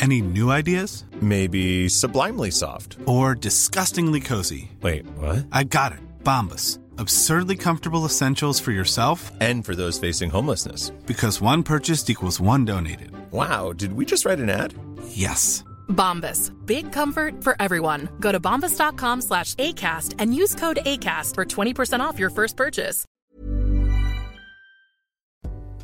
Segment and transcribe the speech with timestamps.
[0.00, 1.04] Any new ideas?
[1.20, 2.96] Maybe sublimely soft.
[3.06, 4.70] Or disgustingly cozy.
[4.80, 5.46] Wait, what?
[5.52, 5.98] I got it.
[6.24, 6.78] Bombas.
[6.96, 10.90] Absurdly comfortable essentials for yourself And for those facing homelessness.
[11.06, 13.10] because one purchased equals one donated.
[13.30, 14.72] Wow, did we just write an ad?
[15.08, 15.64] Yes.
[15.88, 16.50] Bombas.
[16.66, 18.08] Big comfort for everyone.
[18.20, 23.04] Go to bombas.com slash ACAST and use code ACAST for 20% off your first purchase.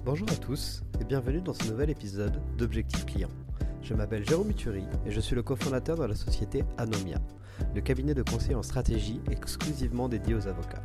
[0.04, 3.30] Bonjour à tous et bienvenue dans ce nouvel épisode d'Objectif Client.
[3.86, 7.18] Je m'appelle Jérôme Uturi et je suis le cofondateur de la société Anomia,
[7.72, 10.82] le cabinet de conseil en stratégie exclusivement dédié aux avocats.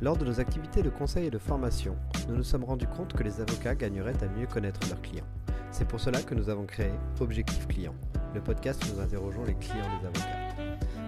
[0.00, 1.96] Lors de nos activités de conseil et de formation,
[2.30, 5.28] nous nous sommes rendus compte que les avocats gagneraient à mieux connaître leurs clients.
[5.70, 7.94] C'est pour cela que nous avons créé Objectif Client,
[8.34, 10.49] le podcast où nous interrogeons les clients des avocats.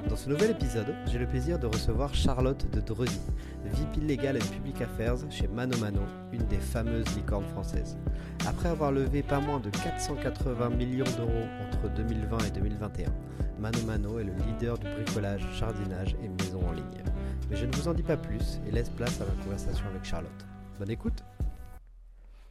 [0.08, 3.20] Dans ce nouvel épisode, j'ai le plaisir de recevoir Charlotte de Dredy,
[3.64, 6.00] VP Legal and Public Affairs chez Mano Mano,
[6.32, 7.96] une des fameuses licornes françaises.
[8.46, 13.12] Après avoir levé pas moins de 480 millions d'euros entre 2020 et 2021,
[13.58, 17.04] Mano Mano est le leader du bricolage, jardinage et maison en ligne.
[17.48, 20.04] Mais je ne vous en dis pas plus et laisse place à ma conversation avec
[20.04, 20.46] Charlotte.
[20.78, 21.22] Bonne écoute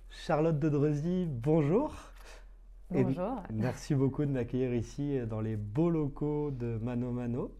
[0.09, 2.11] Charlotte de Dredy, bonjour
[2.94, 3.42] Et Bonjour.
[3.53, 7.52] Merci beaucoup de m'accueillir ici euh, dans les beaux locaux de Mano Mano.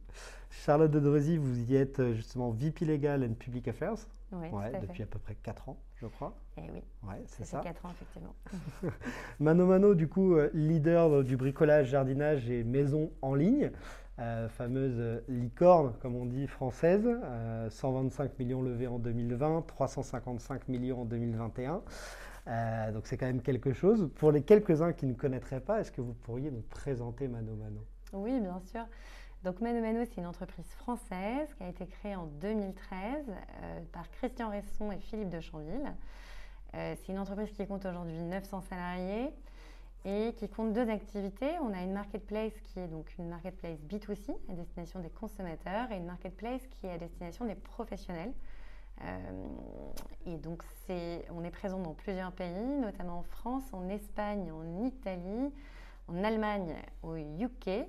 [0.50, 3.96] Charlotte de Dredy, vous y êtes euh, justement VP Legal and Public Affairs
[4.34, 5.04] Oui, ouais, depuis fait.
[5.04, 6.36] à peu près 4 ans, je crois.
[6.58, 7.62] Eh oui, Ouais, c'est ça ça.
[7.62, 8.36] fait 4 ans effectivement.
[9.40, 13.72] Mano Mano, du coup, euh, leader du bricolage, jardinage et maison en ligne,
[14.20, 21.04] euh, fameuse licorne, comme on dit, française, euh, 125 millions levés en 2020, 355 millions
[21.04, 21.82] en 2021.
[22.48, 24.10] Euh, donc c'est quand même quelque chose.
[24.16, 27.86] Pour les quelques-uns qui ne connaîtraient pas, est-ce que vous pourriez nous présenter Mano Mano?
[28.14, 28.86] Oui, bien sûr.
[29.44, 34.10] Donc Mano Mano, c'est une entreprise française qui a été créée en 2013 euh, par
[34.12, 35.94] Christian Resson et Philippe de Chanville.
[36.76, 39.34] Euh, c'est une entreprise qui compte aujourd'hui 900 salariés
[40.06, 41.52] et qui compte deux activités.
[41.62, 45.98] On a une marketplace qui est donc une marketplace B2C à destination des consommateurs et
[45.98, 48.34] une marketplace qui est à destination des professionnels.
[49.04, 49.48] Euh,
[50.26, 50.64] et donc,
[51.32, 55.52] on est présent dans plusieurs pays, notamment en France, en Espagne, en Italie,
[56.08, 57.68] en Allemagne, au UK.
[57.68, 57.84] Euh,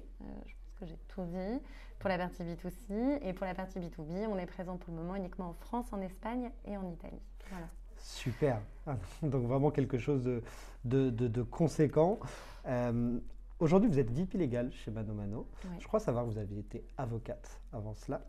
[0.46, 1.60] je pense que j'ai tout dit
[1.98, 3.18] pour la partie B2C.
[3.22, 6.00] Et pour la partie B2B, on est présent pour le moment uniquement en France, en
[6.00, 7.20] Espagne et en Italie.
[7.50, 7.66] Voilà.
[7.98, 8.60] Super.
[9.22, 10.42] Donc vraiment quelque chose de,
[10.84, 12.18] de, de- de conséquent.
[12.66, 13.18] Euh,
[13.60, 15.46] Aujourd'hui, vous êtes VP légal chez Mano Mano.
[15.78, 18.20] Je crois savoir que vous avez été avocate avant cela.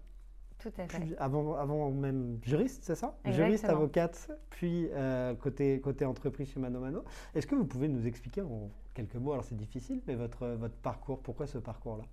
[0.63, 0.99] Tout à fait.
[0.99, 3.17] Puis avant, avant même juriste, c'est ça?
[3.25, 3.47] Exactement.
[3.47, 7.03] Juriste, avocate, puis euh, côté, côté entreprise chez Mano Mano.
[7.35, 10.75] Est-ce que vous pouvez nous expliquer en quelques mots, alors c'est difficile, mais votre, votre
[10.75, 12.05] parcours, pourquoi ce parcours-là?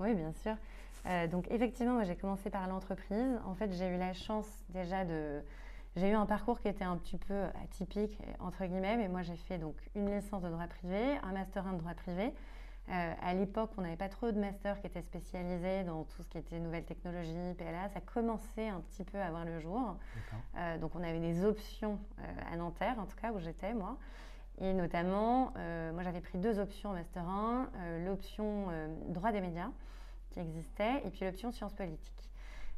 [0.00, 0.54] Oui, bien sûr.
[1.06, 3.38] Euh, donc effectivement, moi j'ai commencé par l'entreprise.
[3.44, 5.42] En fait, j'ai eu la chance déjà de...
[5.96, 9.36] J'ai eu un parcours qui était un petit peu atypique, entre guillemets, mais moi j'ai
[9.36, 12.32] fait donc une licence de droit privé, un master 1 de droit privé.
[12.90, 16.28] Euh, à l'époque, on n'avait pas trop de masters qui étaient spécialisés dans tout ce
[16.28, 17.88] qui était nouvelles technologies, PLA.
[17.90, 19.96] Ça commençait un petit peu à voir le jour.
[20.56, 23.98] Euh, donc on avait des options euh, à Nanterre, en tout cas où j'étais moi.
[24.60, 28.68] Et notamment, euh, moi j'avais pris deux options en Master 1, euh, l'option
[29.08, 29.70] droit des médias
[30.30, 32.30] qui existait et puis l'option sciences politiques.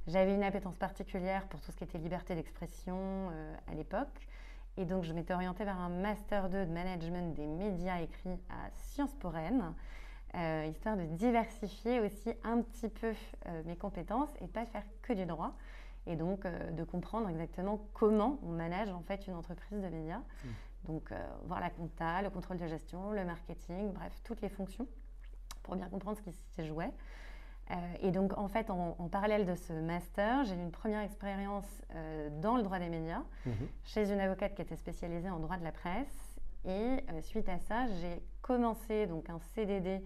[0.08, 3.30] J'avais une appétence particulière pour tout ce qui était liberté d'expression
[3.70, 4.28] à l'époque.
[4.76, 8.70] Et donc je m'étais orientée vers un Master 2 de management des médias écrits à
[8.72, 9.74] Sciences Po Rennes,
[10.34, 13.12] euh, histoire de diversifier aussi un petit peu
[13.46, 15.54] euh, mes compétences et pas faire que du droit
[16.06, 20.22] et donc euh, de comprendre exactement comment on manage en fait une entreprise de médias.
[20.84, 24.86] Donc euh, voir la compta, le contrôle de gestion, le marketing, bref, toutes les fonctions
[25.62, 26.90] pour bien comprendre ce qui s'y jouait.
[28.00, 31.82] Et donc en fait, en, en parallèle de ce master, j'ai eu une première expérience
[32.40, 33.52] dans le droit des médias Mhm.
[33.84, 36.29] chez une avocate qui était spécialisée en droit de la presse.
[36.64, 40.02] Et euh, suite à ça, j'ai commencé donc un CDD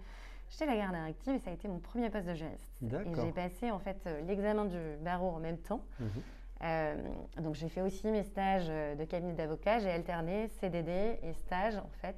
[0.49, 2.73] chez la Garde Active et ça a été mon premier poste de juriste.
[2.81, 5.83] Et j'ai passé en fait euh, l'examen du barreau en même temps.
[5.99, 7.43] Mhm.
[7.43, 9.79] donc j'ai fait aussi mes stages de cabinet d'avocat.
[9.79, 12.15] J'ai alterné CDD et stage en fait,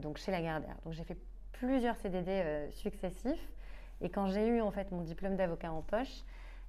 [0.00, 0.76] donc chez Lagardère.
[0.84, 1.18] Donc j'ai fait
[1.52, 3.52] plusieurs CDD successifs.
[4.00, 6.22] Et quand j'ai eu en fait mon diplôme d'avocat en poche,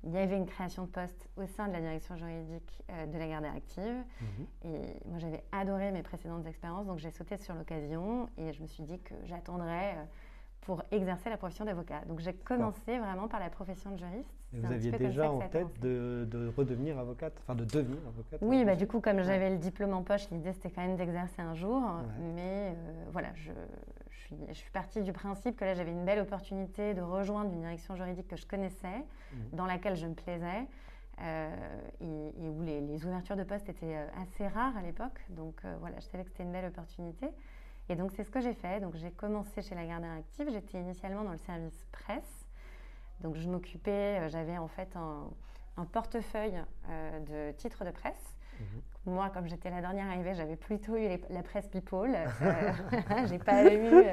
[0.04, 3.18] il y avait une création de poste au sein de la direction juridique euh, de
[3.18, 4.04] la Gardère Active.
[4.22, 4.48] Mhm.
[4.66, 8.68] Et moi, j'avais adoré mes précédentes expériences, donc j'ai sauté sur l'occasion et je me
[8.68, 10.04] suis dit que j'attendrais euh,
[10.62, 12.02] pour exercer la profession d'avocat.
[12.08, 14.34] Donc j'ai commencé vraiment par la profession de juriste.
[14.54, 18.64] Et vous aviez déjà en tête de, de, redevenir avocate, enfin de devenir avocate Oui,
[18.64, 21.54] bah, du coup, comme j'avais le diplôme en poche, l'idée c'était quand même d'exercer un
[21.54, 21.82] jour.
[22.36, 23.52] Mais euh, voilà, je,
[24.48, 27.96] je suis partie du principe que là, j'avais une belle opportunité de rejoindre une direction
[27.96, 29.36] juridique que je connaissais, mmh.
[29.54, 30.68] dans laquelle je me plaisais,
[31.22, 35.20] euh, et, où les, ouvertures de poste étaient euh, assez rares à l'époque.
[35.30, 37.28] Donc euh, voilà, je savais que c'était une belle opportunité.
[37.90, 38.80] Et donc c'est ce que j'ai fait.
[38.80, 40.50] Donc j'ai commencé chez la Gardère Active.
[40.52, 42.46] J'étais initialement dans le service presse.
[43.22, 45.28] Donc je m'occupais, j'avais en fait un,
[45.78, 46.62] un portefeuille
[47.26, 49.14] de titres de presse Mhm.
[49.14, 52.16] Moi, comme j'étais la dernière arrivée, j'avais plutôt eu la presse People.
[52.42, 54.06] Euh, j'ai pas eu.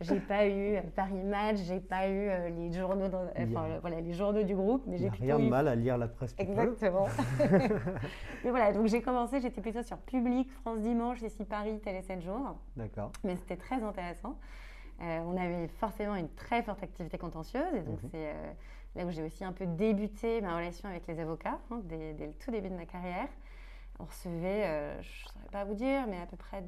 [0.00, 4.42] J'ai pas eu Paris Match, j'ai pas eu euh, les journaux, enfin, voilà, les journaux
[4.42, 6.32] du groupe, mais j'ai rien de mal à lire la presse.
[6.32, 6.58] People.
[6.58, 7.06] Exactement.
[8.44, 12.20] mais voilà, donc j'ai commencé, j'étais plutôt sur Public, France Dimanche, ici Paris, Télé 7
[12.20, 12.56] jours.
[12.76, 13.12] D'accord.
[13.22, 14.36] Mais c'était très intéressant.
[15.02, 18.08] Euh, on avait forcément une très forte activité contentieuse, et donc mhm.
[18.10, 18.34] c'est
[18.96, 22.26] là où j'ai aussi un peu débuté ma relation avec les avocats, hein, dès, dès,
[22.26, 23.28] le tout début de ma carrière
[23.98, 26.64] on recevait, euh, je ne saurais pas vous dire, mais à peu près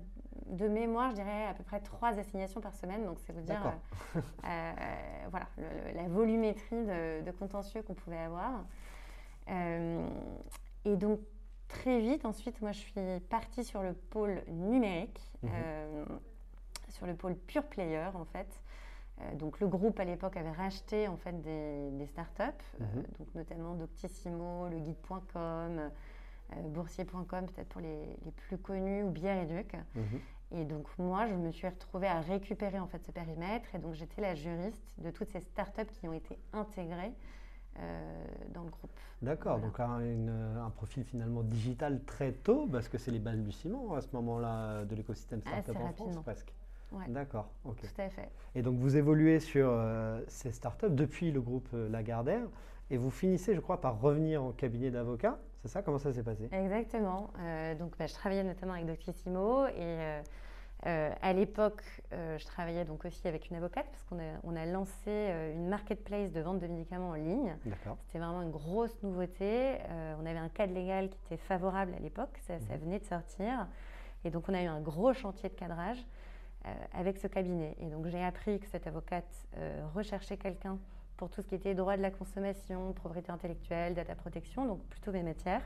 [0.47, 3.05] de mémoire, je dirais à peu près trois assignations par semaine.
[3.05, 3.73] Donc, c'est vous dire
[4.17, 4.73] euh, euh,
[5.31, 5.47] voilà,
[5.94, 8.65] la volumétrie de, contentieux qu'on pouvait avoir.
[9.49, 11.21] et donc,
[11.69, 15.50] très vite, ensuite, moi, je suis partie sur le pôle numérique, mhm.
[16.91, 18.61] sur le pôle pure player, en fait.
[19.35, 23.03] donc le groupe à l'époque avait racheté en fait des, startups, mhm.
[23.19, 25.91] donc notamment Doctissimo, le guide.com,
[26.62, 29.75] boursier.com peut-être pour les, plus connus ou Éduc.
[29.95, 30.21] Mhm.
[30.53, 33.95] Et donc moi, je me suis retrouvée à récupérer en fait ce périmètre et donc
[33.95, 37.12] j'étais la juriste de toutes ces startups qui ont été intégrées
[37.81, 38.93] euh, dans le groupe.
[39.21, 44.09] D'accord, donc un, profil finalement digital très tôt parce que c'est les balbutiements à ce
[44.12, 46.53] moment-là de l'écosystème startup en France presque.
[47.09, 47.81] D'accord, ok.
[47.81, 48.31] Tout à fait.
[48.55, 52.47] Et donc vous évoluez sur euh, ces startups depuis le groupe Lagardère
[52.91, 55.39] et vous finissez, je crois, par revenir au cabinet d'avocat.
[55.64, 56.46] C'est ça Comment ça s'est passé?
[56.52, 57.31] Exactement.
[57.40, 60.20] Euh, donc, bah, je travaillais notamment avec Doctissimo et euh,
[60.84, 61.82] euh, à l'époque,
[62.12, 66.31] je travaillais donc aussi avec une avocate parce qu'on a, on a lancé une marketplace
[66.32, 67.56] de vente de médicaments en ligne.
[68.06, 69.78] C'était vraiment une grosse nouveauté.
[70.20, 72.81] on avait un cadre légal qui était favorable à l'époque, ça, ça, mhm.
[72.81, 73.66] venait de sortir.
[74.26, 76.05] Et donc, on a eu un gros chantier de cadrage
[76.93, 77.75] avec ce cabinet.
[77.81, 79.46] Et donc, j'ai appris que cette avocate
[79.94, 80.78] recherchait quelqu'un
[81.16, 85.12] pour tout ce qui était droit de la consommation, propriété intellectuelle, data protection, donc plutôt
[85.12, 85.62] mes matières.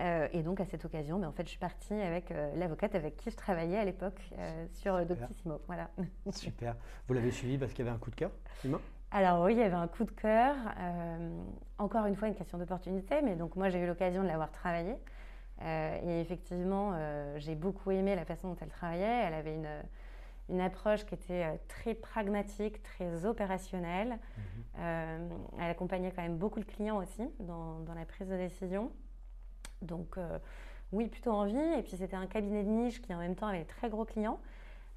[0.00, 2.50] Euh, et donc à cette occasion, mais ben, en fait, je suis partie avec euh,
[2.56, 5.60] l'avocate avec qui je travaillais à l'époque euh, sur Doctissimo.
[5.66, 5.90] Voilà.
[6.32, 6.74] Super.
[7.06, 8.30] Vous l'avez suivi parce qu'il y avait un coup de cœur
[8.64, 8.80] humain
[9.10, 10.54] Alors oui, il y avait un coup de cœur.
[11.78, 14.96] encore une fois, une question d'opportunité, mais donc moi j'ai eu l'occasion de l'avoir travaillé.
[15.62, 16.94] et effectivement,
[17.36, 19.24] j'ai beaucoup aimé la façon dont elle travaillait.
[19.26, 19.68] Elle avait une
[20.50, 24.10] une approche qui était euh, très pragmatique, très opérationnelle.
[24.10, 24.44] Mhm.
[24.78, 28.90] Euh, elle accompagnait quand même beaucoup le client aussi dans, la prise de décision.
[29.82, 30.38] Donc euh,
[30.92, 31.56] oui, plutôt envie.
[31.78, 34.40] Et puis c'était un cabinet de niche qui en même temps avait très gros clients.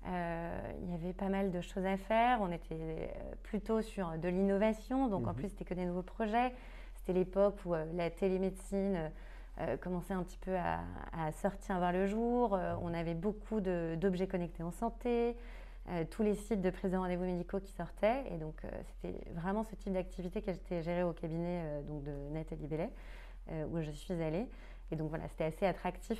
[0.06, 2.42] il y avait pas mal de choses à faire.
[2.42, 3.14] On était
[3.44, 5.08] plutôt sur de l'innovation.
[5.08, 5.36] Donc en mhm.
[5.36, 6.54] plus, c'était que des nouveaux projets.
[6.96, 9.12] C'était l'époque où la télémédecine
[9.60, 12.56] euh, commençait un petit peu à, sortir vers le jour.
[12.56, 15.36] Euh, on avait beaucoup d'objets connectés en santé,
[15.90, 18.24] euh, tous les sites de prise de rendez-vous médicaux qui sortaient.
[18.32, 22.68] Et donc, c'était vraiment ce type d'activité qui été gérée au cabinet donc de Nathalie
[22.68, 22.90] Bellet,
[23.72, 24.48] où je suis allée.
[24.92, 26.20] Et donc voilà, c'était assez attractif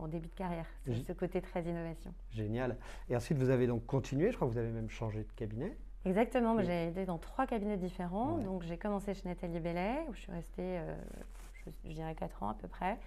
[0.00, 2.12] en début de carrière, ce côté très innovation.
[2.32, 2.76] Génial.
[3.08, 5.76] Et ensuite, vous avez donc continué, je crois que vous avez même changé de cabinet.
[6.04, 8.38] Exactement, j'ai été dans trois cabinets différents.
[8.38, 10.80] Donc j'ai commencé chez Nathalie Bellet, où je suis restée
[11.84, 12.98] je, dirais 4 ans à peu près.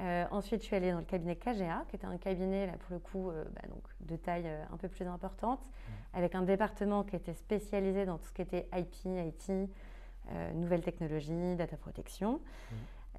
[0.00, 2.92] Euh, ensuite, je suis allée dans le cabinet KGA, qui était un cabinet, là, pour
[2.92, 5.60] le coup, euh, bah, donc, de taille euh, un peu plus importante,
[6.12, 9.50] avec un département qui était spécialisé dans tout ce qui était IP, IT,
[10.54, 12.40] nouvelles technologies, data protection.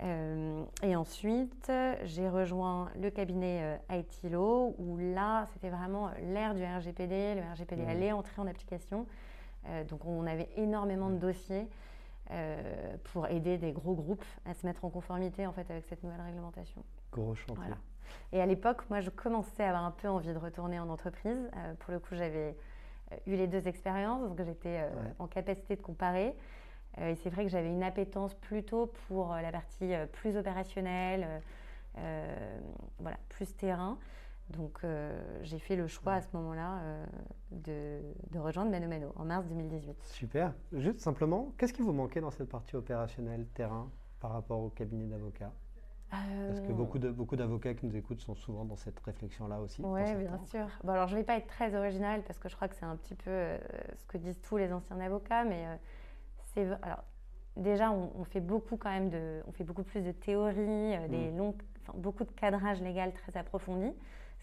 [0.02, 1.72] et ensuite,
[2.04, 7.36] j'ai rejoint le cabinet IT Law, où là, c'était vraiment l'ère du RGPD.
[7.36, 9.08] Le RGPD allait entrer en application.
[9.90, 11.68] donc, on avait énormément de dossiers.
[12.32, 16.04] Euh, pour aider des gros groupes à se mettre en conformité en fait avec cette
[16.04, 16.84] nouvelle réglementation.
[17.12, 17.74] Gros chantier.
[18.32, 21.50] Et à l'époque, moi, je commençais à avoir un peu envie de retourner en entreprise.
[21.56, 22.56] Euh, pour le coup, j'avais
[23.12, 26.36] euh, eu les deux expériences, donc j'étais en capacité de comparer.
[27.02, 31.42] et c'est vrai que j'avais une appétence plutôt pour la partie plus opérationnelle,
[33.00, 33.98] voilà, plus terrain.
[34.50, 34.82] Donc
[35.44, 36.82] j'ai fait le choix à ce moment-là
[37.52, 38.00] de,
[38.32, 39.96] de, rejoindre Mano Mano en mars 2018.
[40.04, 40.54] Super.
[40.74, 45.06] Juste simplement, qu'est-ce qui vous manquait dans cette partie opérationnelle, terrain, par rapport au cabinet
[45.06, 45.54] d'avocats?
[46.10, 49.82] Parce que beaucoup, de, beaucoup d'avocats qui nous écoutent sont souvent dans cette réflexion-là aussi.
[49.84, 50.68] Oui, bien sûr.
[50.84, 52.86] Bon, alors, je ne vais pas être très originale parce que je crois que c'est
[52.86, 53.58] un petit peu euh,
[53.98, 55.76] ce que disent tous les anciens avocats, mais euh,
[56.54, 56.66] c'est.
[56.82, 57.04] Alors,
[57.58, 59.42] déjà, on, fait beaucoup quand même de.
[59.48, 61.38] On fait beaucoup plus de théorie, euh, des mm.
[61.38, 61.56] longs,
[61.94, 63.94] beaucoup de cadrage légal très approfondi,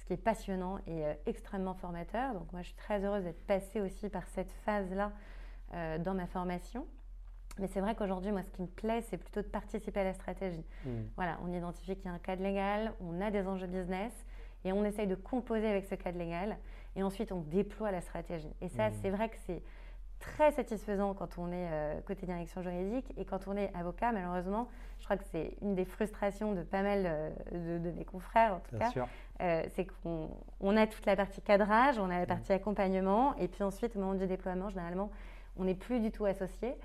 [0.06, 2.32] qui est passionnant et extrêmement formateur.
[2.34, 5.12] Donc, moi, je suis très heureuse d'être passée aussi par cette phase-là
[5.98, 6.86] dans ma formation.
[7.58, 10.12] Mais c'est vrai qu'aujourd'hui, moi, ce qui me plaît, c'est plutôt de participer à la
[10.12, 10.64] stratégie.
[10.84, 11.04] Hmm.
[11.16, 14.12] Voilà, on identifie qu'il y a un cadre légal, on a des enjeux business,
[14.64, 16.58] et on essaye de composer avec ce cadre légal,
[16.96, 18.52] et ensuite on déploie la stratégie.
[18.60, 18.94] Et ça, hmm.
[19.00, 19.62] c'est vrai que c'est
[20.18, 24.68] très satisfaisant quand on est euh, côté direction juridique, et quand on est avocat, malheureusement,
[25.00, 28.61] je crois que c'est une des frustrations de pas mal euh, de, mes confrères, en
[28.61, 28.90] tout cas,
[29.40, 32.26] euh, c'est qu'on a toute la partie cadrage, on a la hmm.
[32.26, 35.11] partie accompagnement, et puis ensuite, au moment du déploiement, généralement,
[35.56, 36.76] on n'est plus du tout associé.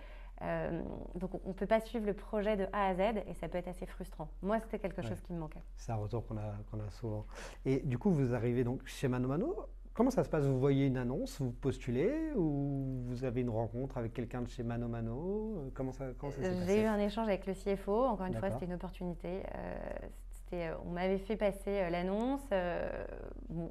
[1.14, 3.60] Donc on ne peut pas suivre le projet de A à Z et ça peut
[3.60, 4.28] être assez frustrant.
[4.42, 5.62] Moi, c'était quelque chose qui me manquait.
[5.76, 7.28] C'est un retour qu'on a, a souvent.
[7.64, 9.68] Et du coup, vous arrivez donc chez Mano Mano.
[10.02, 10.46] Comment ça se passe?
[10.46, 14.64] Vous voyez une annonce, vous postulez ou vous avez une rencontre avec quelqu'un de chez
[14.64, 15.70] Mano Mano?
[15.76, 18.06] Comment ça, comment ça J'ai eu un échange avec le CFO.
[18.06, 19.44] Encore une fois, c'était une opportunité.
[20.54, 22.42] Euh, on m'avait fait passer euh, l'annonce.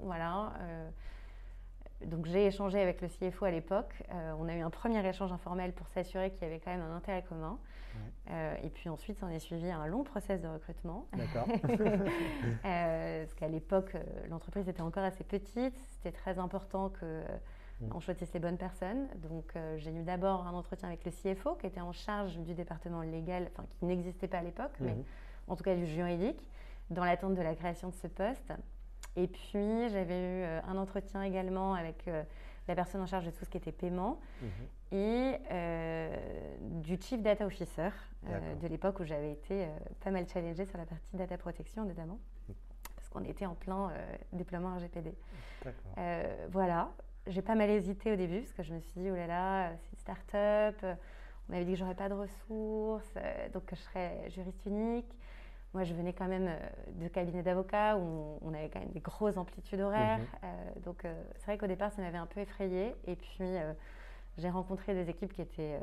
[0.04, 0.52] voilà
[2.06, 4.02] donc j'ai échangé avec le CFO à l'époque.
[4.12, 6.82] Euh, on a eu un premier échange informel pour s'assurer qu'il y avait quand même
[6.82, 7.58] un intérêt commun.
[8.30, 11.06] Euh, et puis ensuite, on est suivi un long process de recrutement.
[11.12, 11.46] D'accord.
[12.64, 13.96] Euh, parce qu'à l'époque,
[14.28, 15.76] l'entreprise était encore assez petite.
[15.76, 17.22] C'était très important que
[17.80, 17.92] mm.
[17.94, 19.08] on choisisse les bonnes personnes.
[19.16, 23.02] Donc j'ai eu d'abord un entretien avec le CFO qui était en charge du département
[23.02, 25.48] légal, enfin qui n'existait pas à l'époque, mais mm-hmm.
[25.48, 26.40] en tout cas du juridique,
[26.90, 28.52] dans l'attente de la création de ce poste.
[29.16, 32.22] Et puis, j'avais eu euh, un entretien également avec euh,
[32.68, 34.48] la personne en charge de tout ce qui était paiement mhm.
[34.92, 36.16] et euh,
[36.60, 37.90] du Chief Data Officer
[38.60, 39.66] de l'époque où j'avais été
[40.00, 42.18] pas mal challengée sur la partie data protection notamment,
[42.94, 43.90] parce qu'on était en plein
[44.34, 45.14] déploiement RGPD.
[46.50, 46.90] voilà,
[47.26, 49.70] j'ai pas mal hésité au début parce que je me suis dit, oh là là,
[49.70, 50.98] c'est une start-up,
[51.48, 53.14] on m'avait dit que j'aurais pas de ressources,
[53.54, 55.10] donc que je serais juriste unique.
[55.72, 56.58] Moi, je venais quand même euh,
[57.00, 60.18] de cabinet d'avocat où on, avait quand même des grosses amplitudes horaires.
[60.18, 60.26] Mhm.
[60.44, 62.96] Euh, donc, euh, c'est vrai qu'au départ, ça m'avait un peu effrayée.
[63.06, 63.56] Et puis,
[64.38, 65.78] j'ai rencontré des équipes qui étaient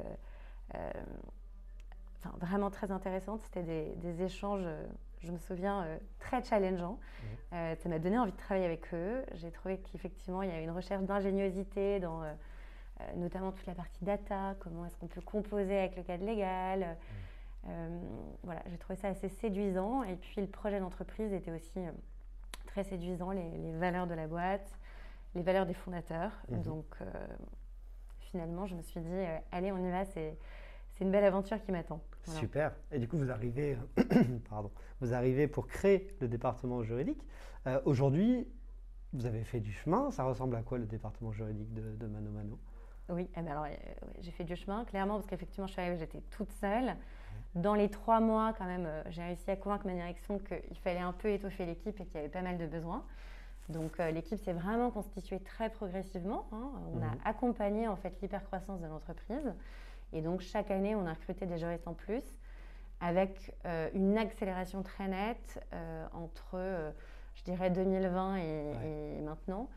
[2.40, 3.42] vraiment très intéressantes.
[3.44, 3.64] C'était
[3.96, 4.66] des, échanges,
[5.22, 5.86] je me souviens,
[6.20, 7.00] très challengeants.
[7.52, 7.76] Mhm.
[7.78, 9.24] ça m'a donné envie de travailler avec eux.
[9.36, 12.24] J'ai trouvé qu'effectivement, il y avait une recherche d'ingéniosité dans
[13.16, 16.80] notamment toute la partie data, comment est-ce qu'on peut composer avec le cadre légal?
[16.80, 16.96] Mhm.
[17.66, 18.00] Euh,
[18.44, 20.04] voilà, j'ai trouvé ça assez séduisant.
[20.04, 21.92] Et puis le projet d'entreprise était aussi euh,
[22.66, 24.78] très séduisant, les, valeurs de la boîte,
[25.36, 26.32] les valeurs des fondateurs.
[26.50, 26.62] Mhm.
[26.64, 27.06] Donc euh,
[28.20, 30.38] finalement, je me suis dit, allez, on y va, c'est
[31.02, 32.02] une belle aventure qui m'attend.
[32.24, 32.74] Super.
[32.92, 33.78] Et du coup, vous arrivez,
[34.50, 37.22] pardon, vous arrivez pour créer le département juridique.
[37.86, 38.48] Aujourd'hui,
[39.14, 40.12] vous avez fait du chemin.
[40.12, 42.60] Ça ressemble à quoi le département juridique de, de Mano Mano?
[43.10, 43.68] Oui, eh ben alors,
[44.20, 46.96] j'ai fait du chemin, clairement, parce qu'effectivement, je suis arrivée, j'étais toute seule.
[47.56, 51.00] Dans les trois mois, quand même, euh, j'ai réussi à convaincre ma direction qu'il fallait
[51.00, 53.04] un peu étoffer l'équipe et qu'il y avait pas mal de besoins.
[53.70, 56.48] Donc euh, l'équipe s'est vraiment constituée très progressivement.
[56.52, 56.72] Hein.
[56.94, 57.20] On a mhm.
[57.26, 59.54] accompagné en fait l'hypercroissance de l'entreprise.
[60.14, 62.24] Et donc chaque année, on a recruté des juristes en plus
[63.00, 65.60] avec euh, une accélération très nette
[66.14, 66.94] entre,
[67.36, 69.70] je dirais, 2020 et, maintenant.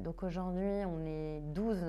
[0.00, 1.82] donc aujourd'hui, on est 12,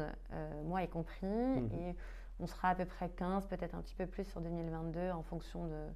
[0.65, 1.25] moi y compris.
[1.25, 1.69] Mhm.
[1.73, 1.95] Et
[2.39, 5.67] on sera à peu près 15, peut-être un petit peu plus sur 2022 en fonction
[5.67, 5.87] de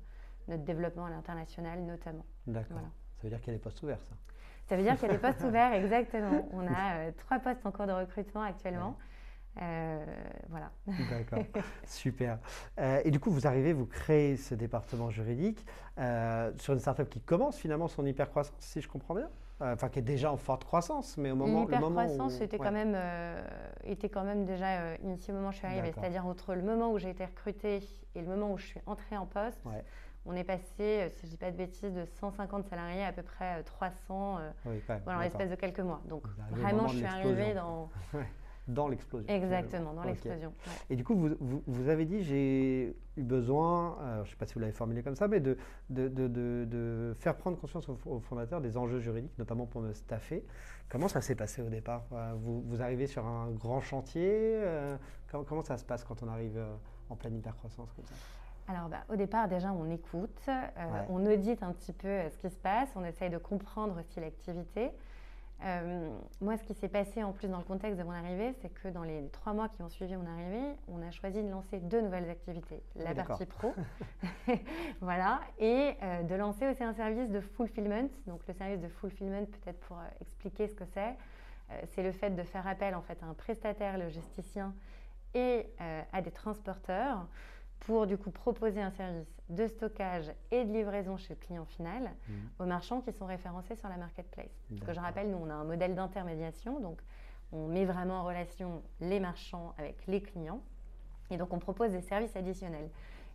[0.47, 2.25] notre développement à l'international notamment.
[2.47, 2.77] D'accord.
[3.17, 4.15] Ça veut dire qu'il y a des postes ouverts, ça
[4.67, 6.47] Ça veut dire qu'il y a des postes ouverts, exactement.
[6.51, 8.97] On a euh, trois postes en cours de recrutement actuellement.
[9.61, 10.05] Euh,
[10.49, 10.71] voilà.
[11.09, 11.39] D'accord,
[11.85, 12.39] super.
[12.77, 15.65] Euh, et du coup, vous arrivez, vous créez ce département juridique
[16.57, 19.29] sur une startup qui commence finalement son hypercroissance, si je comprends bien?
[19.59, 21.65] Enfin qui est déjà en forte croissance, mais au moment, où...
[21.67, 23.41] croissance était, quand même, euh,
[23.83, 25.91] était quand même déjà euh, initié au moment où je suis arrivée.
[25.93, 27.81] C'est-à-dire entre le moment où j'ai été recrutée
[28.15, 29.61] et le moment où je suis entrée en poste,
[30.27, 33.11] on est passé, si je ne dis pas de bêtises, de 150 salariés à, à
[33.11, 34.39] peu près 300
[35.03, 36.01] voilà, en l'espace de quelques mois.
[36.05, 37.89] Donc vraiment, je suis arrivée dans...
[38.67, 39.33] dans l'explosion.
[39.33, 40.53] Exactement, dans l'explosion.
[40.89, 44.53] Et du coup, vous, vous, avez dit, j'ai eu besoin, je ne sais pas si
[44.55, 45.57] vous l'avez formulé comme ça, mais de,
[45.89, 50.43] de, de, de faire prendre conscience aux, fondateurs des enjeux juridiques, notamment pour me staffer.
[50.89, 52.05] Comment ça s'est passé au départ
[52.37, 54.97] vous, vous, arrivez sur un grand chantier euh,
[55.29, 56.75] comment, comment, ça se passe quand on arrive euh,
[57.09, 58.15] en pleine hypercroissance comme ça?
[58.67, 60.61] Alors, bah, au départ, déjà, on écoute, euh,
[61.09, 64.19] on audite un petit peu euh, ce qui se passe, on essaye de comprendre aussi
[64.19, 64.91] l'activité.
[65.63, 66.09] Euh,
[66.41, 68.89] moi, ce qui s'est passé en plus dans le contexte de mon arrivée, c'est que
[68.89, 72.01] dans les trois mois qui ont suivi mon arrivée, on a choisi de lancer deux
[72.01, 72.83] nouvelles activités.
[72.95, 73.73] La partie pro,
[75.01, 78.09] voilà, et de lancer aussi un service de fulfillment.
[78.27, 81.15] Donc, le service de fulfillment, peut-être pour expliquer ce que c'est,
[81.87, 84.73] c'est le fait de faire appel en fait à un prestataire logisticien
[85.33, 85.67] et
[86.11, 87.27] à des transporteurs
[87.79, 92.03] pour du coup proposer un service de stockage et de livraison chez le client final
[92.03, 92.33] mmh.
[92.59, 94.49] aux marchands qui sont référencés sur la marketplace.
[94.69, 96.99] Parce que je rappelle, nous on a un modèle d'intermédiation, donc
[97.51, 100.61] on met vraiment en relation les marchands avec les clients
[101.29, 102.89] et donc on propose des services additionnels.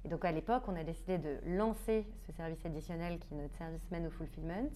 [0.04, 3.56] Et donc à l'époque, on a décidé de lancer ce service additionnel qui est notre
[3.56, 4.70] service Man au Fulfillment.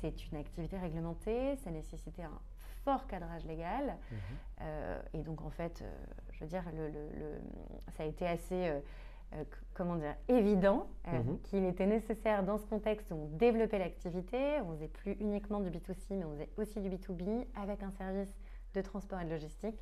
[0.00, 2.40] C'est une activité réglementée, ça nécessitait un
[2.84, 3.96] fort cadrage légal.
[4.10, 4.16] Mmh.
[4.60, 5.90] Euh, et donc en fait, euh,
[6.32, 6.90] je veux dire, le,
[7.96, 8.68] ça a été assez,
[9.34, 11.40] euh, comment dire, évident mhm.
[11.42, 15.70] qu'il était nécessaire dans ce contexte où on développait l'activité, on faisait plus uniquement du
[15.70, 18.32] B2C, mais on faisait aussi du B2B avec un service
[18.74, 19.78] de transport et de logistique.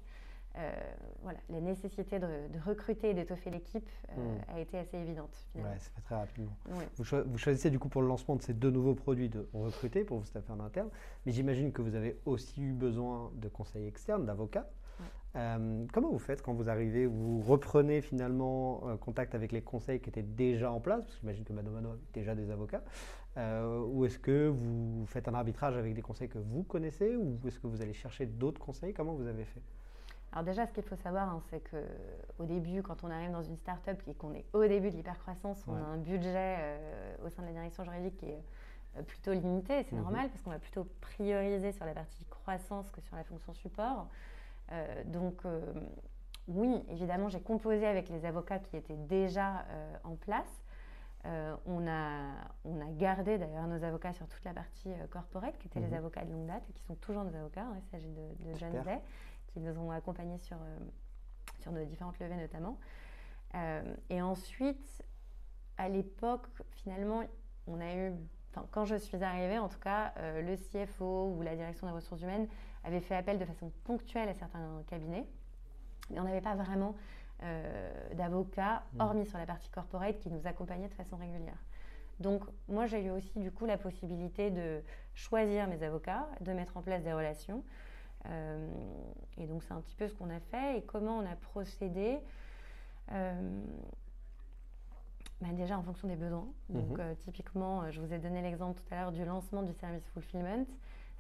[1.23, 2.27] Voilà, la nécessité de,
[2.67, 4.41] recruter et d'étoffer l'équipe mhm.
[4.55, 5.35] a été assez évidente.
[5.55, 6.57] Oui, ça fait très rapidement.
[6.97, 10.05] Vous, vous, choisissez du coup pour le lancement de ces deux nouveaux produits de recruter
[10.05, 10.91] pour vous staffer en interne,
[11.27, 14.69] mais j'imagine que vous avez aussi eu besoin de conseils externes, d'avocats.
[15.35, 20.01] Euh, comment vous faites quand vous arrivez Vous reprenez finalement euh, contact avec les conseils
[20.01, 22.83] qui étaient déjà en place, parce que j'imagine que Madame Mano a déjà des avocats,
[23.39, 27.39] euh, ou est-ce que vous faites un arbitrage avec des conseils que vous connaissez, ou
[27.47, 28.93] est-ce que vous allez chercher d'autres conseils?
[28.93, 29.63] Comment vous avez fait?
[30.33, 33.57] Alors déjà, ce qu'il faut savoir, hein, c'est qu'au début, quand on arrive dans une
[33.59, 36.79] start-up et qu'on est au début de l'hypercroissance, on a un budget
[37.23, 38.43] au sein de la direction juridique qui est
[39.07, 39.85] plutôt limité.
[39.85, 40.03] C'est mhm.
[40.03, 44.09] normal parce qu'on va plutôt prioriser sur la partie croissance que sur la fonction support.
[44.71, 45.61] Euh, donc, euh,
[46.49, 50.63] oui, évidemment, j'ai composé avec les avocats qui étaient déjà euh, en place.
[51.67, 52.33] on, a,
[52.65, 55.95] on a gardé d'ailleurs nos avocats sur toute la partie corporate, qui étaient les mhm.
[55.95, 57.63] avocats de longue date et qui sont toujours nos avocats.
[57.63, 57.77] Hein.
[57.79, 59.01] il s'agit de, de John Day,
[59.53, 60.57] qui nous ont accompagnés sur,
[61.61, 62.79] sur nos différentes levées notamment.
[64.11, 65.05] et ensuite,
[65.79, 67.23] à l'époque, finalement,
[67.67, 68.13] on a eu,
[68.71, 72.49] quand je suis arrivée, en tout cas, le CFO ou la direction des ressources humaines
[72.85, 75.27] avait fait appel de façon ponctuelle à certains cabinets.
[76.11, 76.95] Mais on n'avait pas vraiment
[77.43, 79.01] euh, d'avocats, mmh.
[79.01, 81.59] hormis sur la partie corporate, qui nous accompagnaient de façon régulière.
[82.21, 84.81] Donc moi, j'ai eu aussi du coup la possibilité de
[85.15, 87.65] choisir mes avocats, de mettre en place des relations.
[88.27, 88.69] Euh,
[89.37, 92.19] et donc c'est un petit peu ce qu'on a fait et comment on a procédé.
[93.11, 93.65] Euh,
[95.41, 96.47] bah, déjà en fonction des besoins.
[96.69, 97.17] Donc mmh.
[97.25, 100.67] typiquement, je vous ai donné l'exemple tout à l'heure du lancement du service fulfillment.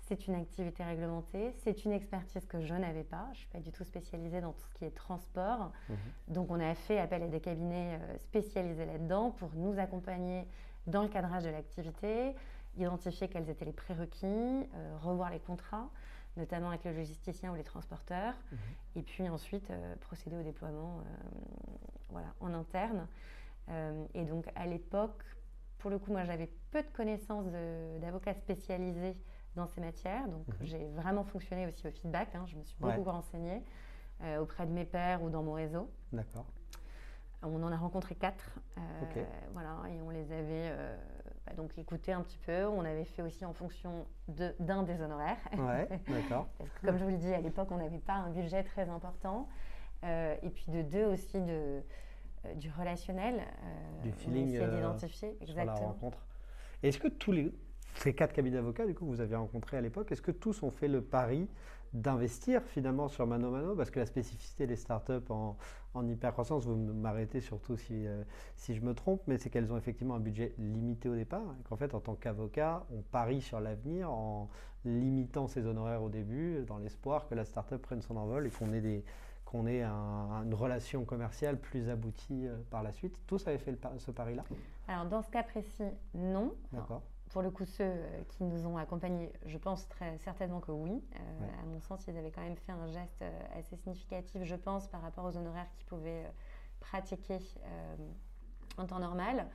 [0.07, 3.27] C'est une activité réglementée, c'est une expertise que je n'avais pas.
[3.27, 5.73] Je ne suis pas du tout spécialisée dans tout ce qui est transport.
[5.89, 5.97] Mhm.
[6.29, 10.47] Donc on a fait appel à des cabinets euh, spécialisés là-dedans pour nous accompagner
[10.87, 12.35] dans le cadrage de l'activité,
[12.77, 15.89] identifier quels étaient les prérequis, euh, revoir les contrats,
[16.37, 18.59] notamment avec le logisticien ou les transporteurs, mhm.
[18.97, 21.03] et puis ensuite euh, procéder au déploiement
[22.11, 23.07] voilà, en interne.
[24.15, 25.23] et donc à l'époque,
[25.79, 27.47] pour le coup, moi j'avais peu de connaissances
[28.01, 29.17] d'avocats spécialisés
[29.57, 30.29] dans ces matières.
[30.29, 30.55] Donc mhm.
[30.63, 32.35] j'ai vraiment fonctionné aussi au feedback.
[32.35, 32.45] Hein.
[32.47, 33.63] Je me suis beaucoup renseignée
[34.23, 35.91] euh, auprès de mes pairs ou dans mon réseau.
[36.13, 36.47] D'accord.
[37.43, 40.97] On en a rencontré quatre, euh, voilà, et on les avait euh,
[41.47, 42.67] bah, donc écoutés un petit peu.
[42.67, 45.39] On avait fait aussi en fonction d'un des honoraires.
[45.57, 46.49] Ouais, d'accord.
[46.59, 48.89] Parce que comme je vous le dis, à l'époque, on n'avait pas un budget très
[48.89, 49.49] important.
[50.03, 51.83] et puis de deux aussi de,
[52.57, 53.43] du relationnel.
[54.03, 54.59] du feeling.
[54.59, 55.81] d'identifier, exactement.
[55.81, 56.27] la rencontre.
[56.83, 57.53] Est-ce que tous les,
[57.97, 60.63] ces quatre cabinets d'avocats, du coup, que vous aviez rencontrés à l'époque, est-ce que tous
[60.63, 61.49] ont fait le pari
[61.93, 65.57] d'investir finalement sur Mano Mano Parce que la spécificité des startups en,
[65.95, 68.23] en hypercroissance, vous m'arrêtez surtout si, euh,
[68.57, 71.63] si je me trompe, mais c'est qu'elles ont effectivement un budget limité au départ et
[71.65, 74.49] qu'en fait, en tant qu'avocat, on parie sur l'avenir en
[74.85, 78.73] limitant ses honoraires au début, dans l'espoir que la startup prenne son envol et qu'on
[78.73, 79.05] ait, des,
[79.45, 83.19] qu'on ait une relation commerciale plus aboutie euh, par la suite.
[83.27, 84.45] Tous avaient fait ce pari-là?
[84.89, 86.55] Alors, dans ce cas précis, non.
[86.73, 87.03] D'accord.
[87.33, 91.03] Pour le coup, ceux euh, qui nous ont accompagnés, je pense très certainement que oui.
[91.15, 94.55] Euh, à mon sens, ils avaient quand même fait un geste euh, assez significatif, je
[94.55, 96.31] pense, par rapport aux honoraires qu'ils pouvaient
[96.81, 97.39] pratiquer
[98.77, 99.47] en temps normal.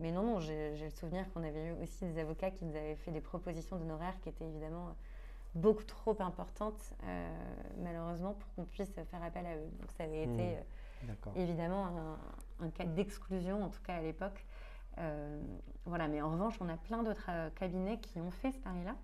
[0.00, 2.96] Mais non, non, j'ai le souvenir qu'on avait eu aussi des avocats qui nous avaient
[2.96, 4.94] fait des propositions d'honoraires qui étaient évidemment
[5.54, 6.94] beaucoup trop importantes,
[7.78, 9.68] malheureusement, pour qu'on puisse faire appel à eux.
[9.80, 10.56] Donc ça avait été
[11.02, 11.10] mmh.
[11.36, 11.86] évidemment
[12.60, 14.46] un, un cas d'exclusion, en tout cas à l'époque.
[14.98, 15.40] Euh,
[15.84, 18.96] voilà, mais en revanche, on a plein d'autres euh, cabinets qui ont fait ce pari-là.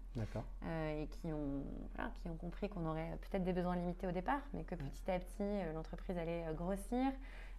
[0.65, 1.65] Euh, et qui ont,
[2.23, 5.19] qui ont compris qu'on aurait peut-être des besoins limités au départ, mais que petit à
[5.19, 7.13] petit, l'entreprise allait grossir,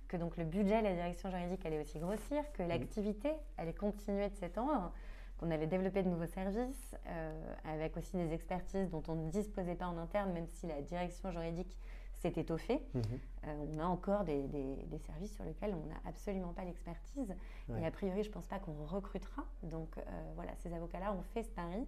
[0.07, 4.29] que donc le budget de la direction juridique allait aussi grossir, que l'activité allait continuer
[4.29, 4.91] de s'étendre,
[5.37, 6.95] qu'on allait développer de nouveaux services,
[7.65, 11.31] avec aussi des expertises dont on ne disposait pas en interne, même si la direction
[11.31, 11.75] juridique
[12.23, 12.81] s'est étoffée.
[12.93, 13.01] Mhm.
[13.47, 17.36] Euh, on a encore des, des- des services sur lesquels on n'a absolument pas l'expertise.
[17.69, 17.81] Ouais.
[17.81, 19.43] Et a priori, je ne pense pas qu'on recrutera.
[19.63, 20.01] Donc euh,
[20.36, 21.86] voilà, ces avocats-là ont fait ce pari.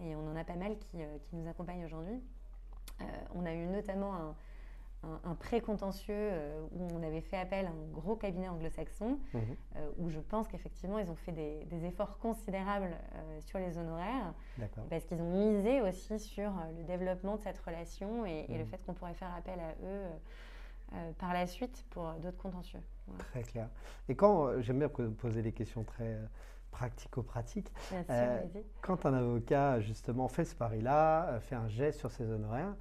[0.00, 2.20] Et on en a pas mal qui, euh, qui nous accompagnent aujourd'hui.
[3.34, 4.34] On a eu notamment un,
[5.04, 9.40] un, un pré-contentieux euh, où on avait fait appel à un gros cabinet anglo-saxon, Mhm.
[9.76, 13.78] euh, où je pense qu'effectivement, ils ont fait des, des efforts considérables euh, sur les
[13.78, 14.34] honoraires,
[14.90, 18.70] parce qu'ils ont misé aussi sur le développement de cette relation et, et le Mhm.
[18.70, 20.02] fait qu'on pourrait faire appel à eux
[21.18, 22.80] par la suite pour d'autres contentieux.
[23.06, 23.24] Voilà.
[23.24, 23.68] Très clair.
[24.08, 26.16] Et quand, j'aime bien po- poser des questions très
[26.70, 27.70] pratico-pratiques,
[28.80, 32.74] quand un avocat justement fait ce pari-là, fait un geste sur ses honoraires,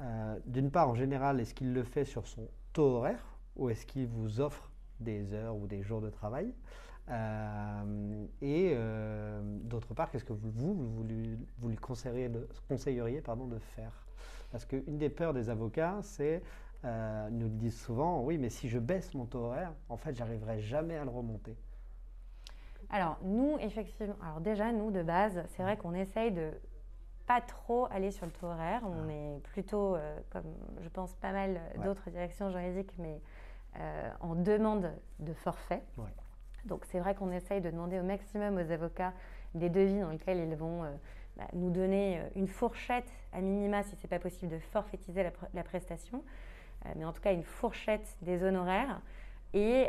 [0.00, 3.24] euh, d'une part, en général, est-ce qu'il le fait sur son taux horaire
[3.56, 6.54] ou est-ce qu'il vous offre des heures ou des jours de travail
[7.08, 14.06] Euh, Et euh, d'autre part, qu'est-ce que vous, lui, conseilleriez, de, conseilleriez pardon, de faire?
[14.52, 16.42] Parce qu'une des peurs des avocats, c'est,
[16.84, 20.60] nous le disent souvent, oui, mais si je baisse mon taux horaire, en fait, j'arriverai
[20.60, 21.56] jamais à le remonter.
[22.90, 26.50] Alors, nous, effectivement, alors déjà, nous, de base, c'est vrai qu'on essaye de
[27.30, 28.82] pas trop aller sur le taux horaire.
[28.84, 31.84] On est plutôt, euh, comme je pense pas mal Ouais.
[31.84, 33.20] d'autres directions juridiques, mais
[33.78, 34.90] euh, en demande
[35.20, 35.84] de forfait.
[35.96, 36.10] Ouais.
[36.64, 39.12] Donc, c'est vrai qu'on essaye de demander au maximum aux avocats
[39.54, 40.90] des devis dans lesquels ils vont euh,
[41.36, 45.30] bah, nous donner une fourchette à minima, si ce n'est pas possible, de forfaitiser la,
[45.30, 46.24] pr- la prestation,
[46.96, 49.00] mais en tout cas une fourchette des honoraires
[49.54, 49.86] et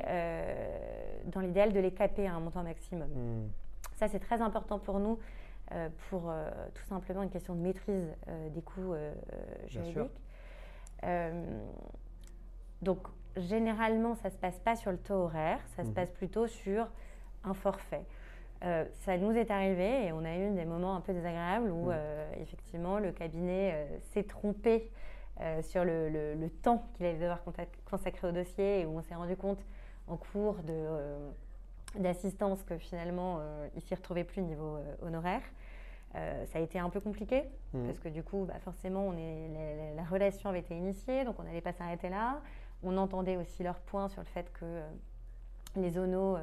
[1.25, 3.09] dans l'idéal de les caper à un montant maximum.
[3.09, 3.49] Hmm.
[3.95, 5.17] Ça, c'est très important pour nous,
[6.09, 9.13] pour euh, tout simplement une question de maîtrise euh, des coûts euh,
[9.67, 10.21] juridiques.
[11.03, 11.61] Euh,
[12.81, 12.99] donc,
[13.37, 15.93] généralement, ça ne se passe pas sur le taux horaire, ça se Mhm.
[15.95, 16.87] passe plutôt sur
[17.43, 18.05] un forfait.
[18.63, 21.89] Euh, ça nous est arrivé et on a eu des moments un peu désagréables où,
[21.91, 24.91] euh, effectivement, le cabinet euh, s'est trompé
[25.39, 27.39] euh, sur le, le- le temps qu'il allait devoir
[27.85, 29.59] consacrer au dossier et où on s'est rendu compte
[30.07, 31.29] en cours euh,
[31.95, 35.41] d'assistance que finalement, euh, il s'y retrouvait plus niveau euh, honoraire.
[36.15, 37.43] Euh, ça a été un peu compliqué
[37.73, 37.85] Mhm.
[37.85, 41.23] parce que du coup, bah, forcément, on est, la, la- la relation avait été initiée,
[41.23, 42.41] donc on n'allait pas s'arrêter là.
[42.83, 44.89] On entendait aussi leurs points sur le fait que euh,
[45.77, 46.37] les zonos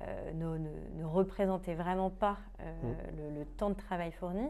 [0.00, 2.96] euh, ne, ne- ne représentaient vraiment pas Mhm.
[3.18, 4.48] le, le temps de travail fourni.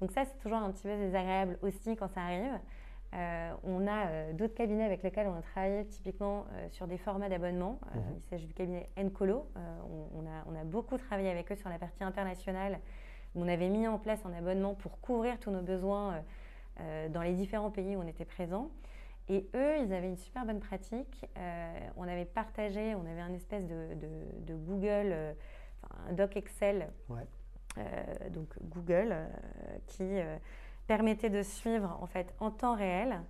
[0.00, 2.58] Donc ça, c'est toujours un petit peu désagréable aussi quand ça arrive.
[3.64, 7.78] On a d'autres cabinets avec lesquels on a travaillé typiquement sur des formats d'abonnement.
[7.94, 8.02] Mhm.
[8.16, 9.46] Il s'agit du cabinet Encolo.
[9.54, 12.78] On, on a, on a beaucoup travaillé avec eux sur la partie internationale.
[13.34, 16.20] On avait mis en place un abonnement pour couvrir tous nos besoins euh,
[16.80, 18.70] euh, dans les différents pays où on était présent.
[19.28, 21.24] Et eux, ils avaient une super bonne pratique.
[21.38, 25.14] Euh, on avait partagé, on avait un espèce de, de- de Google,
[26.08, 27.26] un doc Excel, Ouais.
[28.30, 29.14] donc Google,
[29.86, 30.08] qui
[30.86, 33.20] permettait de suivre en fait en temps réel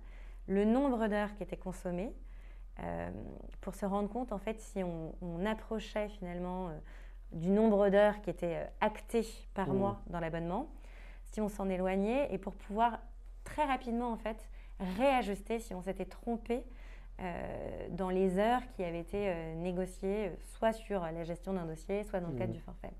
[0.47, 2.11] le nombre d'heures qui étaient consommées
[2.79, 3.09] euh,
[3.61, 6.71] pour se rendre compte en fait si on, on approchait finalement euh,
[7.33, 9.77] du nombre d'heures qui était euh, acté par Mmh.
[9.77, 10.67] mois dans l'abonnement,
[11.31, 12.99] si on s'en éloignait et pour pouvoir
[13.43, 14.47] très rapidement en fait
[14.79, 16.63] réajuster si on s'était trompé
[17.21, 22.03] euh, dans les heures qui avaient été euh, négociées, soit sur la gestion d'un dossier,
[22.03, 22.57] soit dans le cadre Mhm.
[22.57, 22.91] du forfait.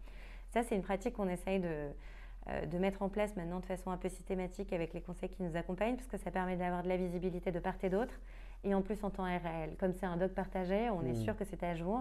[0.52, 1.88] Ça, c'est une pratique qu'on essaye de,
[2.50, 5.42] euh, de mettre en place maintenant de façon un peu systématique avec les conseils qui
[5.42, 8.14] nous accompagnent, parce que ça permet d'avoir de la visibilité de part et d'autre,
[8.64, 9.76] et en plus en temps réel.
[9.80, 11.16] Comme c'est un doc partagé, on est Mhm.
[11.16, 12.00] sûr que c'est à jour.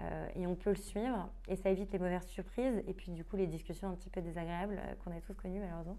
[0.00, 3.24] Euh, et on peut le suivre et ça évite les mauvaises surprises et puis du
[3.24, 5.98] coup les discussions un petit peu désagréables euh, qu'on a tous connues malheureusement.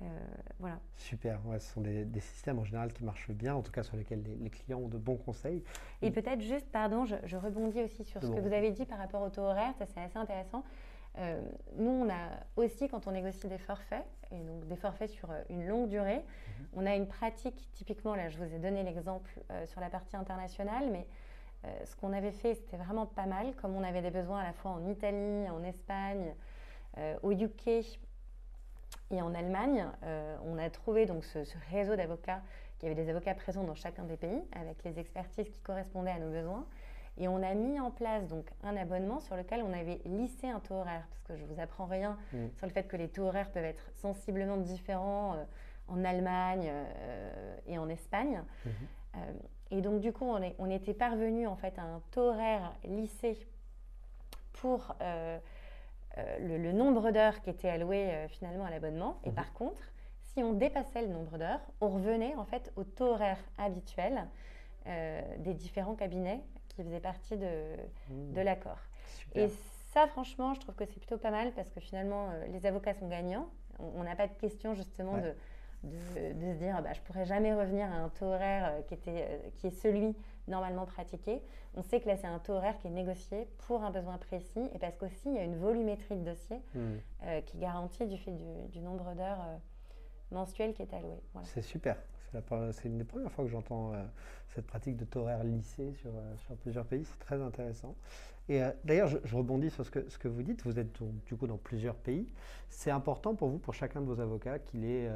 [0.00, 0.04] Euh,
[0.58, 0.78] voilà.
[0.96, 3.82] Super, ouais, ce sont des, des systèmes en général qui marchent bien, en tout cas
[3.82, 5.64] sur lesquels les, les clients ont de bons conseils.
[6.02, 8.98] Et peut-être juste, pardon, je, je rebondis aussi sur ce que vous avez dit par
[8.98, 10.64] rapport au taux horaire, ça c'est assez intéressant.
[11.78, 15.66] Nous, on a aussi, quand on négocie des forfaits, et donc des forfaits sur une
[15.66, 16.20] longue durée,
[16.74, 19.30] on a une pratique, typiquement, là je vous ai donné l'exemple
[19.64, 21.06] sur la partie internationale, mais
[21.64, 24.44] euh, ce qu'on avait fait, c'était vraiment pas mal, comme on avait des besoins à
[24.44, 26.34] la fois en Italie, en Espagne,
[26.98, 27.66] euh, au UK
[29.10, 32.40] et en Allemagne, euh, on a trouvé donc ce, ce réseau d'avocats
[32.78, 36.18] qui avait des avocats présents dans chacun des pays avec les expertises qui correspondaient à
[36.18, 36.66] nos besoins.
[37.18, 40.60] Et on a mis en place donc un abonnement sur lequel on avait lissé un
[40.60, 42.48] taux horaire, parce que je vous apprends rien Mm.
[42.56, 45.36] sur le fait que les taux horaires peuvent être sensiblement différents
[45.88, 46.70] en Allemagne
[47.66, 48.42] et en Espagne.
[48.66, 48.72] Mhm.
[49.70, 52.72] Et donc du coup, on, est- on était parvenu en fait à un taux horaire
[52.84, 53.36] lissé
[54.54, 55.38] pour euh,
[56.18, 59.18] euh, le, le nombre d'heures qui était alloué euh, finalement à l'abonnement.
[59.24, 59.34] Et Mhm.
[59.34, 59.80] par contre,
[60.20, 64.26] si on dépassait le nombre d'heures, on revenait en fait au taux horaire habituel
[65.38, 67.46] des différents cabinets qui faisaient partie de,
[68.08, 68.34] Mmh.
[68.34, 68.78] de l'accord.
[69.34, 69.48] Et
[69.92, 73.08] ça, franchement, je trouve que c'est plutôt pas mal parce que finalement, les avocats sont
[73.08, 73.48] gagnants.
[73.80, 75.22] On on n'a pas de question justement Ouais.
[75.22, 75.34] de,
[75.86, 78.94] de, de se dire bah, je pourrais jamais revenir à un taux horaire euh, qui,
[78.94, 80.14] était, euh, qui est celui
[80.48, 81.42] normalement pratiqué.
[81.74, 84.70] On sait que là, c'est un taux horaire qui est négocié pour un besoin précis
[84.74, 86.80] et parce qu'aussi, il y a une volumétrie de dossiers Mmh.
[87.24, 89.56] euh, qui est garantie du fait du, du nombre d'heures euh,
[90.30, 91.20] mensuelles qui est alloué.
[91.32, 91.46] Voilà.
[91.48, 91.96] C'est super.
[92.72, 94.04] C'est une des premières fois que j'entends euh,
[94.48, 97.04] cette pratique de taux horaire lissé sur, euh, sur plusieurs pays.
[97.04, 97.94] C'est très intéressant.
[98.48, 100.62] Et euh, d'ailleurs, je, je rebondis sur ce que, ce que vous dites.
[100.64, 102.26] Vous êtes donc, du coup dans plusieurs pays.
[102.68, 105.08] C'est important pour vous, pour chacun de vos avocats, qu'il ait,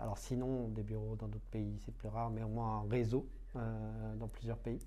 [0.00, 3.26] alors sinon des bureaux dans d'autres pays, c'est plus rare, mais au moins un réseau
[3.54, 4.80] dans plusieurs pays?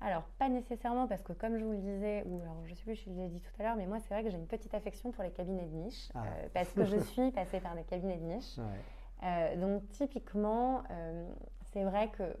[0.00, 2.96] Alors, pas nécessairement parce que comme je vous le disais, ou alors je sais plus
[2.96, 4.72] si je l'ai dit tout à l'heure, mais moi c'est vrai que j'ai une petite
[4.74, 6.24] affection pour les cabinets de niche, Ah.
[6.44, 8.58] euh, parce que je suis passée par des cabinets de niche.
[8.58, 8.84] Ouais.
[9.22, 11.28] Euh, donc typiquement, euh,
[11.72, 12.36] c'est vrai que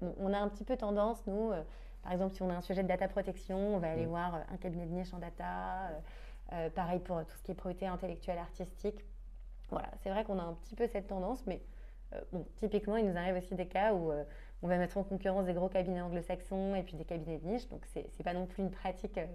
[0.00, 1.62] bon, on a un petit peu tendance, nous, euh,
[2.02, 4.10] par exemple, si on a un sujet de data protection, on va aller Mm.
[4.10, 5.90] voir un cabinet de niche en data.
[6.74, 9.04] pareil pour tout ce qui est propriété intellectuelle artistique.
[9.70, 11.62] Voilà, c'est vrai qu'on a un petit peu cette tendance, mais
[12.32, 14.12] bon, typiquement, il nous arrive aussi des cas où
[14.64, 17.68] on va mettre en concurrence des gros cabinets anglo-saxons et puis des cabinets de niche.
[17.68, 19.26] Donc, c'est n'est pas non plus une pratique euh,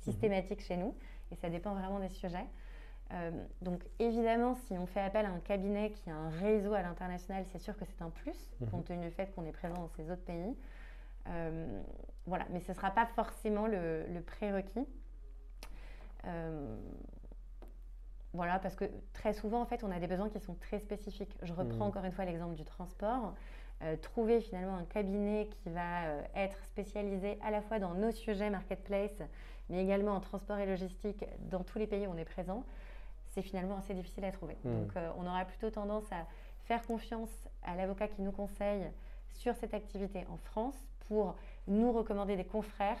[0.00, 0.94] systématique chez nous
[1.30, 2.46] et ça dépend vraiment des sujets.
[3.12, 6.80] Euh, donc, évidemment, si on fait appel à un cabinet qui a un réseau à
[6.82, 8.68] l'international, c'est sûr que c'est un plus, Mhm.
[8.70, 10.56] compte tenu du fait qu'on est présent dans ces autres pays.
[11.28, 11.82] Euh,
[12.26, 14.86] voilà, mais ce ne sera pas forcément le, le prérequis.
[16.26, 16.76] Euh,
[18.32, 21.36] voilà, parce que très souvent, en fait, on a des besoins qui sont très spécifiques.
[21.42, 21.90] Je reprends Mhm.
[21.90, 23.34] encore une fois l'exemple du transport.
[23.82, 28.12] Euh, trouver finalement un cabinet qui va euh, être spécialisé à la fois dans nos
[28.12, 29.20] sujets marketplace,
[29.68, 32.64] mais également en transport et logistique dans tous les pays où on est présent,
[33.32, 34.56] c'est finalement assez difficile à trouver.
[34.64, 34.80] Mhm.
[34.80, 36.26] Donc, euh, on aura plutôt tendance à
[36.64, 37.30] faire confiance
[37.62, 38.84] à l'avocat qui nous conseille
[39.34, 40.76] sur cette activité en France
[41.08, 41.34] pour
[41.66, 43.00] nous recommander des confrères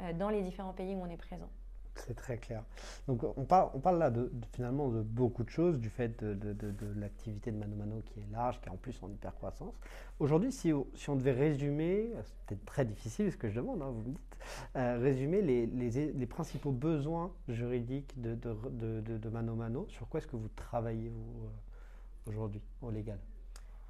[0.00, 1.48] euh, dans les différents pays où on est présent.
[1.94, 2.64] C'est très clair.
[3.06, 6.56] Donc on parle, là de, finalement de beaucoup de choses, du fait de,
[6.96, 9.74] l'activité de Mano Mano qui est large, qui est en plus en hyper croissance.
[10.18, 14.00] Aujourd'hui, si, on- devait résumer, c'est peut-être très difficile ce que je demande, hein, vous
[14.00, 14.38] me dites,
[14.76, 21.08] euh, résumer les, principaux besoins juridiques de Mano Mano, sur quoi est-ce que vous travaillez
[21.10, 23.18] vous euh, aujourd'hui au légal?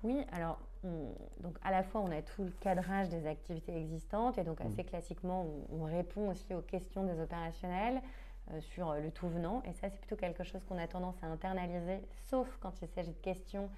[0.03, 4.37] Oui, alors on- donc à la fois on a tout le cadrage des activités existantes
[4.39, 8.01] et donc assez classiquement on, on répond aussi aux questions des opérationnels
[8.51, 9.63] euh, sur euh, le tout venant.
[9.65, 13.13] Et ça c'est plutôt quelque chose qu'on a tendance à internaliser sauf quand il s'agit
[13.13, 13.71] de questions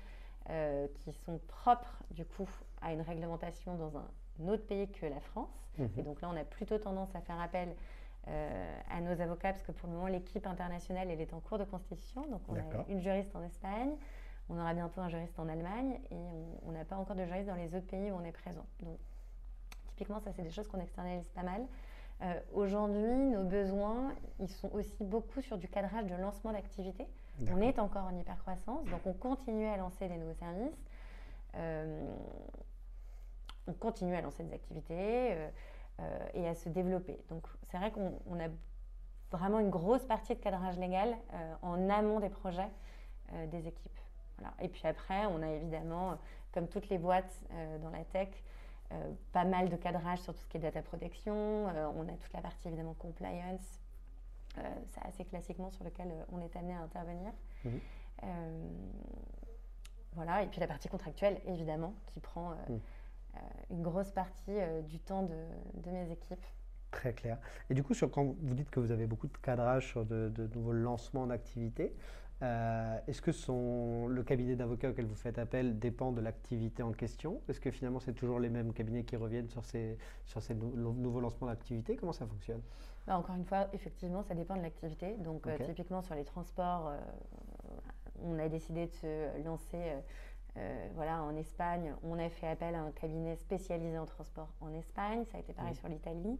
[0.50, 2.48] euh, qui sont propres du coup
[2.80, 5.48] à une réglementation dans un autre pays que la France.
[5.98, 7.74] Et donc là on a plutôt tendance à faire appel
[8.28, 11.58] euh, à nos avocats parce que pour le moment l'équipe internationale elle est en cours
[11.58, 12.26] de constitution.
[12.28, 13.92] Donc on a une juriste en Espagne
[14.48, 16.16] on aura bientôt un juriste en Allemagne et
[16.66, 18.66] on- n'a pas encore de juriste dans les autres pays où on est présent.
[18.80, 18.98] Donc,
[19.86, 21.66] typiquement, ça, c'est des choses qu'on externalise pas mal.
[22.22, 27.06] Euh, Aujourd'hui, nos besoins, ils sont aussi beaucoup sur du cadrage de lancement d'activité.
[27.52, 30.84] On est encore en hypercroissance, donc on continue à lancer des nouveaux services.
[31.56, 32.14] Euh,
[33.66, 35.32] on continue à lancer des activités
[36.00, 37.18] euh, et à se développer.
[37.30, 38.48] Donc, c'est vrai qu'on on a
[39.30, 41.16] vraiment une grosse partie de cadrage légal
[41.62, 42.68] en amont des projets
[43.50, 43.98] des équipes.
[44.44, 44.54] Voilà.
[44.60, 46.14] Et puis après, on a évidemment, euh,
[46.52, 48.28] comme toutes les boîtes euh, dans la tech,
[48.92, 51.34] euh, pas mal de cadrage sur tout ce qui est data protection.
[51.68, 53.80] Euh, on a toute la partie évidemment compliance.
[54.90, 57.32] C'est assez classiquement sur lequel on est amené à intervenir.
[57.64, 57.80] Mhm.
[60.12, 62.80] Voilà, et puis la partie contractuelle, évidemment, qui prend Mhm.
[63.70, 65.34] une grosse partie du temps de,
[65.82, 66.46] de mes équipes.
[66.92, 67.38] Très clair.
[67.68, 70.28] Et du coup, sur, quand vous dites que vous avez beaucoup de cadrage sur de,
[70.28, 71.92] de nouveaux lancements d'activités,
[72.44, 76.92] euh, est-ce que son, le cabinet d'avocats auquel vous faites appel dépend de l'activité en
[76.92, 77.40] question?
[77.48, 80.74] Est-ce que finalement c'est toujours les mêmes cabinets qui reviennent sur ces, sur ces nou-
[80.76, 82.60] lo- nouveaux lancements d'activités Comment ça fonctionne?
[83.06, 85.16] Bah, encore une fois, effectivement, ça dépend de l'activité.
[85.16, 86.98] Donc, euh, typiquement sur les transports, euh,
[88.22, 89.94] on a décidé de se lancer
[90.94, 91.94] voilà, en Espagne.
[92.04, 95.24] On a fait appel à un cabinet spécialisé en transport en Espagne.
[95.32, 96.38] Ça a été pareil sur l'Italie.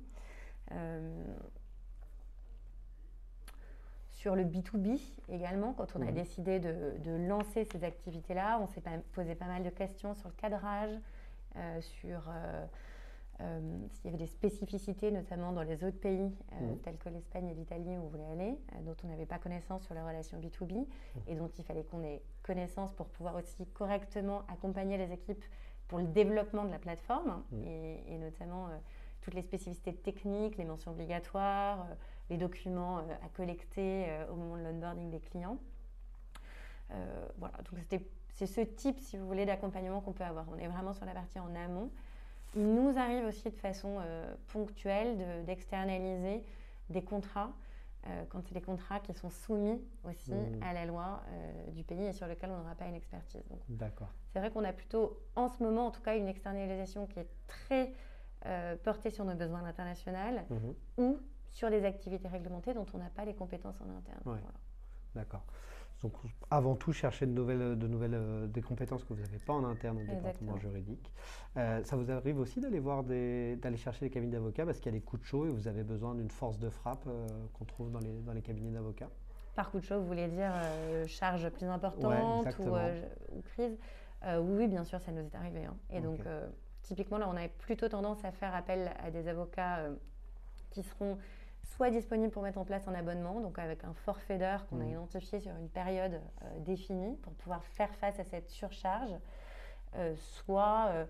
[4.25, 6.15] Sur le B2B également, quand on a Mhm.
[6.15, 8.83] décidé de, de lancer ces activités-là, on s'est
[9.13, 10.99] posé pas mal de questions sur le cadrage,
[11.57, 12.65] euh, sur euh,
[13.43, 13.61] euh,
[13.91, 16.79] s'il y avait des spécificités, notamment dans les autres pays, Mhm.
[16.79, 19.93] tels que l'Espagne et l'Italie, où on voulait aller, dont on n'avait pas connaissance sur
[19.93, 20.87] les relations B2B,
[21.27, 25.45] et dont il fallait qu'on ait connaissance pour pouvoir aussi correctement accompagner les équipes
[25.87, 27.63] pour le développement de la plateforme, Mhm.
[27.67, 28.69] et, et notamment
[29.21, 31.89] toutes les spécificités techniques, les mentions obligatoires,
[32.31, 35.59] les documents euh, à collecter euh, au moment de l'onboarding des clients.
[36.91, 40.47] Euh, voilà, donc c'était- c'est ce type, si vous voulez, d'accompagnement qu'on peut avoir.
[40.51, 41.91] On est vraiment sur la partie en amont.
[42.57, 43.99] il nous arrive aussi de façon
[44.53, 46.45] ponctuelle de- d'externaliser
[46.89, 47.51] des contrats,
[48.29, 50.63] quand c'est des contrats qui sont soumis aussi Mhm.
[50.63, 53.43] à la loi euh, du pays et sur lequel on n'aura pas une expertise.
[53.69, 54.07] D'accord.
[54.33, 57.29] c'est vrai qu'on a plutôt, en ce moment en tout cas, une externalisation qui est
[57.49, 57.93] très
[58.47, 60.75] euh, portée sur nos besoins internationaux Mhm.
[60.99, 61.19] ou
[61.55, 64.21] sur des activités réglementées dont on n'a pas les compétences en interne.
[64.27, 64.41] Ouais.
[64.43, 64.55] Voilà.
[65.15, 65.45] D'accord.
[66.03, 66.13] Donc,
[66.51, 69.65] avant tout, chercher de nouvelles, de nouvelles euh, des compétences que vous n'avez pas en
[69.65, 70.57] interne au département Exactement.
[70.59, 71.13] juridique.
[71.57, 74.93] Euh, ça vous arrive aussi d'aller voir des, d'aller chercher des cabinets d'avocats parce qu'il
[74.93, 77.27] y a des coups de chaud et vous avez besoin d'une force de frappe euh,
[77.55, 79.09] qu'on trouve dans les, dans les cabinets d'avocats?
[79.55, 80.53] Par coup de chaud, vous voulez dire
[81.07, 83.79] charge plus importante ou, crise
[84.41, 85.65] Oui, bien sûr, ça nous est arrivé.
[85.65, 85.77] hein.
[85.91, 86.19] Et donc,
[86.83, 89.91] typiquement, là, on a plutôt tendance à faire appel à des avocats
[90.71, 91.19] qui seront
[91.65, 94.85] soit disponibles pour mettre en place un abonnement, donc avec un forfait d'heures qu'on a
[94.85, 94.91] Mhm.
[94.93, 99.15] identifié sur une période euh, définie pour pouvoir faire face à cette surcharge,
[99.97, 101.07] euh, soit euh,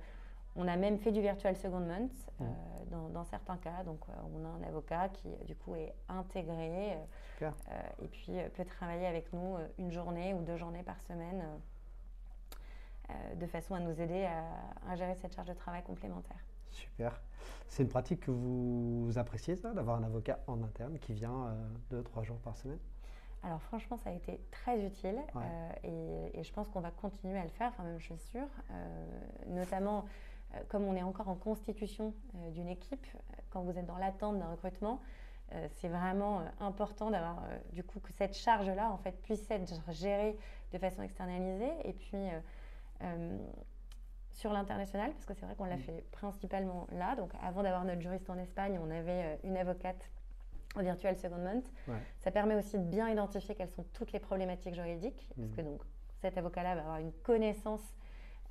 [0.57, 2.09] on a même fait du virtual secondment
[2.41, 2.45] euh,
[2.91, 3.83] dans, dans certains cas.
[3.85, 4.01] Donc,
[4.33, 6.97] on a un avocat qui, du coup, est intégré
[8.01, 11.43] et puis peut travailler avec nous une journée ou deux journées par semaine
[13.35, 14.45] de façon à nous aider à,
[14.91, 16.39] à gérer cette charge de travail complémentaire.
[16.75, 17.21] Super.
[17.69, 21.69] C'est une pratique que vous appréciez, ça, d'avoir un avocat en interne qui vient euh,
[21.91, 22.79] deux, trois jours par semaine?
[23.43, 25.43] Alors franchement, ça a été très utile Ouais.
[25.45, 25.73] euh,
[26.33, 28.49] et, et je pense qu'on va continuer à le faire, enfin même je suis sûre,
[28.71, 29.07] euh,
[29.49, 30.07] notamment
[30.55, 32.15] euh, comme on est encore en constitution
[32.53, 33.07] d'une équipe,
[33.51, 35.01] quand vous êtes dans l'attente d'un recrutement,
[35.73, 40.37] c'est vraiment important d'avoir du coup que cette charge-là en fait puisse être gérée
[40.73, 42.17] de façon externalisée et puis
[44.35, 47.15] sur l'international, parce que c'est vrai qu'on l'a fait principalement là.
[47.17, 50.11] Donc avant d'avoir notre juriste en Espagne, on avait euh, une avocate
[50.77, 51.63] en virtual secondment.
[51.87, 51.95] Ouais.
[52.19, 55.57] Ça permet aussi de bien identifier quelles sont toutes les problématiques juridiques, parce Mhm.
[55.57, 55.81] que donc
[56.21, 57.95] cet avocat-là va avoir une connaissance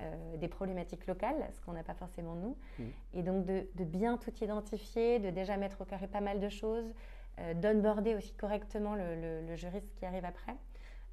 [0.00, 2.90] euh, des problématiques locales, ce qu'on n'a pas forcément nous, Mhm.
[3.12, 6.48] et donc de, de bien tout identifier, de déjà mettre au carré pas mal de
[6.48, 6.94] choses,
[7.40, 10.54] euh, d'onboarder aussi correctement le, le- le juriste qui arrive après.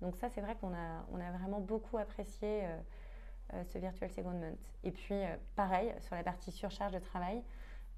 [0.01, 2.77] Donc ça, c'est vrai qu'on a, on a vraiment beaucoup apprécié euh,
[3.71, 4.55] ce virtual secondment.
[4.83, 7.41] Et puis, euh, pareil, sur la partie surcharge de travail,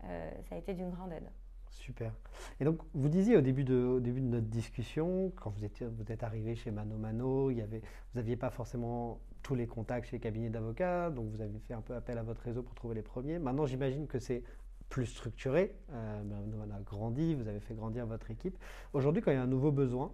[0.03, 1.29] euh, ça a été d'une grande aide.
[1.69, 2.13] Super.
[2.59, 6.11] Et donc, vous disiez au début de, début de notre discussion, quand vous, étiez, vous
[6.11, 10.07] êtes arrivé chez Mano Mano, il y avait, vous n'aviez pas forcément tous les contacts
[10.07, 12.75] chez les cabinets d'avocats, donc vous avez fait un peu appel à votre réseau pour
[12.75, 13.39] trouver les premiers.
[13.39, 14.43] Maintenant, j'imagine que c'est
[14.89, 15.75] plus structuré.
[15.91, 18.57] Euh, Mano Mano a grandi, vous avez fait grandir votre équipe.
[18.93, 20.11] Aujourd'hui, quand il y a un nouveau besoin,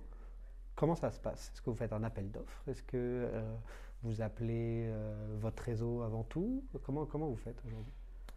[0.76, 1.52] comment ça se passe?
[1.54, 2.64] Est-ce que vous faites un appel d'offres?
[2.68, 3.54] Est-ce que euh,
[4.04, 6.64] vous appelez euh, votre réseau avant tout?
[6.84, 7.92] Comment, comment vous faites aujourd'hui?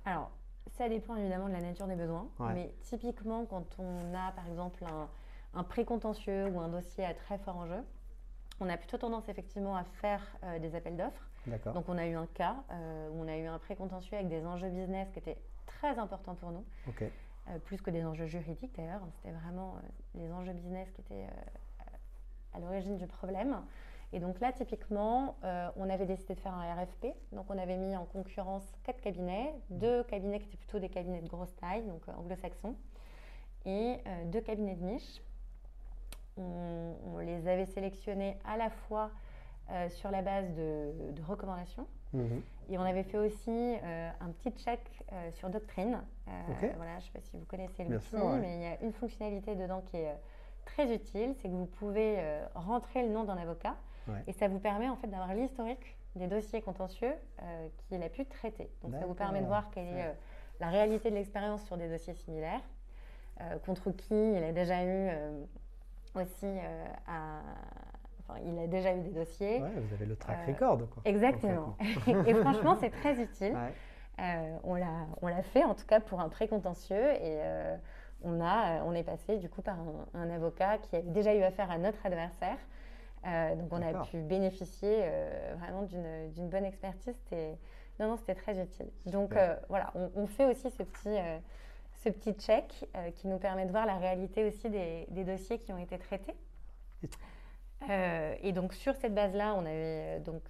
[0.05, 0.31] Alors,
[0.67, 2.55] ça dépend évidemment de la nature des besoins, Ouais.
[2.55, 5.09] mais typiquement quand on a par exemple un,
[5.55, 7.83] un précontentieux ou un dossier à très fort enjeu,
[8.61, 11.29] on a plutôt tendance effectivement à faire euh, des appels d'offres.
[11.75, 14.47] Donc on a eu un cas euh, où on a eu un précontentieux avec des
[14.47, 19.01] enjeux business qui étaient très importants pour nous, euh, plus que des enjeux juridiques d'ailleurs.
[19.17, 19.75] C'était vraiment
[20.15, 21.27] les enjeux business qui étaient
[22.53, 23.57] à l'origine du problème.
[24.15, 27.07] Et donc là, typiquement, euh, on avait décidé de faire un RFP.
[27.33, 31.23] Donc on avait mis en concurrence quatre cabinets, deux cabinets qui étaient plutôt des cabinets
[31.23, 32.75] de grosse taille, donc euh, anglo-saxons,
[33.65, 35.23] et euh, deux cabinets de niche.
[36.37, 39.11] On, on les avait sélectionnés à la fois
[39.71, 42.43] euh, sur la base de, de recommandations, Mhm.
[42.69, 43.51] et on avait fait aussi
[43.83, 44.81] euh, un petit check
[45.15, 46.03] euh, sur Doctrine.
[46.77, 48.39] Voilà, je ne sais pas si vous connaissez l'outil, ouais.
[48.39, 50.15] mais il y a une fonctionnalité dedans qui est
[50.67, 52.19] très utile, c'est que vous pouvez
[52.55, 53.75] rentrer le nom d'un avocat
[54.09, 54.23] Ouais.
[54.27, 57.13] et ça vous permet en fait d'avoir l'historique des dossiers contentieux
[57.43, 58.71] euh, qu'il a pu traiter.
[58.83, 60.13] Donc ça vous permet de voir quelle est euh,
[60.61, 62.61] la réalité de l'expérience sur des dossiers similaires,
[63.41, 65.11] euh, contre qui il a déjà eu
[66.15, 66.47] aussi
[67.07, 67.41] à-
[68.21, 69.63] enfin, il a déjà eu des dossiers.
[69.63, 70.79] Ouais, vous avez le track record.
[70.91, 71.77] Quoi, Exactement.
[72.27, 73.55] et franchement, c'est très utile.
[73.55, 74.59] Ouais.
[74.65, 77.41] On l'a, fait en tout cas pour un précontentieux et
[78.23, 81.43] on a, on est passé du coup par un, un avocat qui a déjà eu
[81.43, 82.59] affaire à notre adversaire.
[83.25, 87.15] Euh, donc on a pu bénéficier euh, vraiment d'une, bonne expertise.
[88.01, 88.91] Non, non, c'était très utile.
[89.07, 91.17] Donc euh, voilà, on, on fait aussi ce petit,
[92.03, 95.73] ce petit check qui nous permet de voir la réalité aussi des, des dossiers qui
[95.73, 96.35] ont été traités.
[98.43, 100.43] Et- donc sur cette base-là, on avait donc,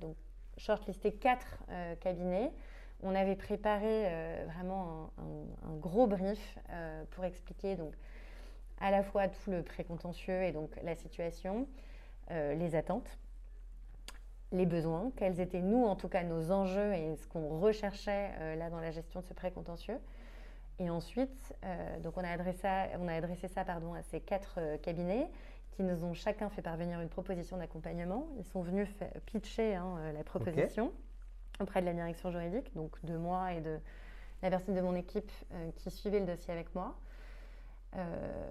[0.00, 0.16] donc
[0.56, 1.58] shortlisté quatre
[2.00, 2.50] cabinets.
[3.02, 4.08] On avait préparé
[4.46, 6.58] vraiment un, un- un gros brief
[7.10, 7.94] pour expliquer donc
[8.80, 11.66] à la fois tout le précontentieux et donc la situation,
[12.30, 13.18] euh, les attentes,
[14.52, 18.54] les besoins, quels étaient nous en tout cas nos enjeux et ce qu'on recherchait euh,
[18.56, 19.98] là dans la gestion de ce précontentieux.
[20.78, 24.20] Et ensuite, euh, donc on a adressé, ça- on a adressé ça pardon, à ces
[24.20, 25.28] quatre cabinets
[25.72, 28.26] qui nous ont chacun fait parvenir une proposition d'accompagnement.
[28.38, 28.88] Ils sont venus
[29.26, 30.92] pitcher hein, la proposition
[31.60, 33.78] auprès de la direction juridique, donc de moi et de,
[34.42, 35.30] la personne de mon équipe
[35.76, 36.96] qui suivait le dossier avec moi.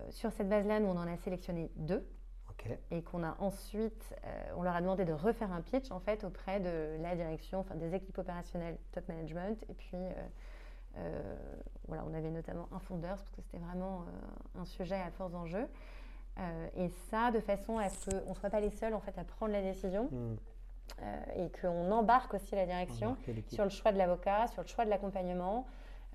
[0.09, 2.05] sur cette base-là, nous, on en a sélectionné deux.
[2.91, 4.13] Et qu'on a ensuite,
[4.57, 7.75] on leur a demandé de refaire un pitch en fait auprès de la direction, enfin
[7.75, 9.97] des équipes opérationnelles, top management, et puis
[11.87, 14.05] voilà, on avait notamment un fondeur parce que c'était vraiment
[14.59, 15.67] un sujet à force d'enjeu.
[16.39, 19.17] Euh, et ça, de façon à ce qu'on ne soit pas les seuls en fait,
[19.17, 20.09] à prendre la décision.
[20.11, 20.35] Hmm.
[21.01, 23.17] Euh, et qu'on embarque aussi la direction
[23.49, 25.67] sur le choix de l'avocat, sur le choix de l'accompagnement,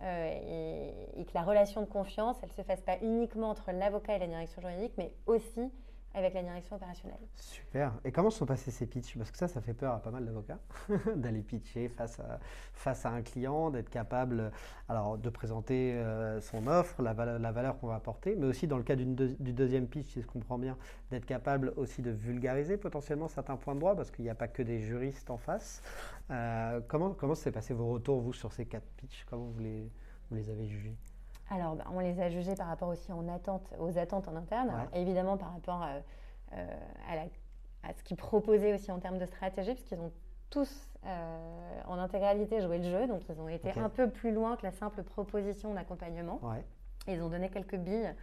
[0.03, 4.17] euh, et, que la relation de confiance, elle ne se fasse pas uniquement entre l'avocat
[4.17, 5.71] et la direction juridique, mais aussi
[6.15, 7.21] avec la direction opérationnelle.
[7.37, 7.93] Super.
[8.05, 9.17] Et comment sont passés ces pitchs?
[9.17, 10.59] Parce que ça, ça fait peur à pas mal d'avocats
[11.17, 12.39] d'aller pitcher face à,
[12.75, 14.53] face à un client, d'être capable
[14.89, 18.83] alors, de présenter euh, son offre, la, valeur qu'on va apporter, mais aussi dans le
[18.83, 20.77] cas du deuxième pitch, si je comprends bien,
[21.11, 24.49] d'être capable aussi de vulgariser potentiellement certains points de droit, parce qu'il n'y a pas
[24.49, 25.83] que des juristes en face.
[26.31, 29.25] Euh, comment comment s'est passé vos retours, vous, sur ces quatre pitchs?
[29.29, 29.91] Comment vous les,
[30.31, 30.97] vous les avez jugés?
[31.53, 34.73] Alors, bah, on les a jugés par rapport aussi en attente, aux attentes en interne,
[34.95, 36.01] évidemment par rapport euh,
[36.55, 37.27] euh,
[37.83, 40.13] à, ce qu'ils proposaient aussi en termes de stratégie, puisqu'ils ont
[40.49, 44.57] tous euh, en intégralité joué le jeu, donc ils ont été un peu plus loin
[44.57, 46.41] que la simple proposition d'accompagnement.
[47.07, 48.15] Ils ont donné quelques billes,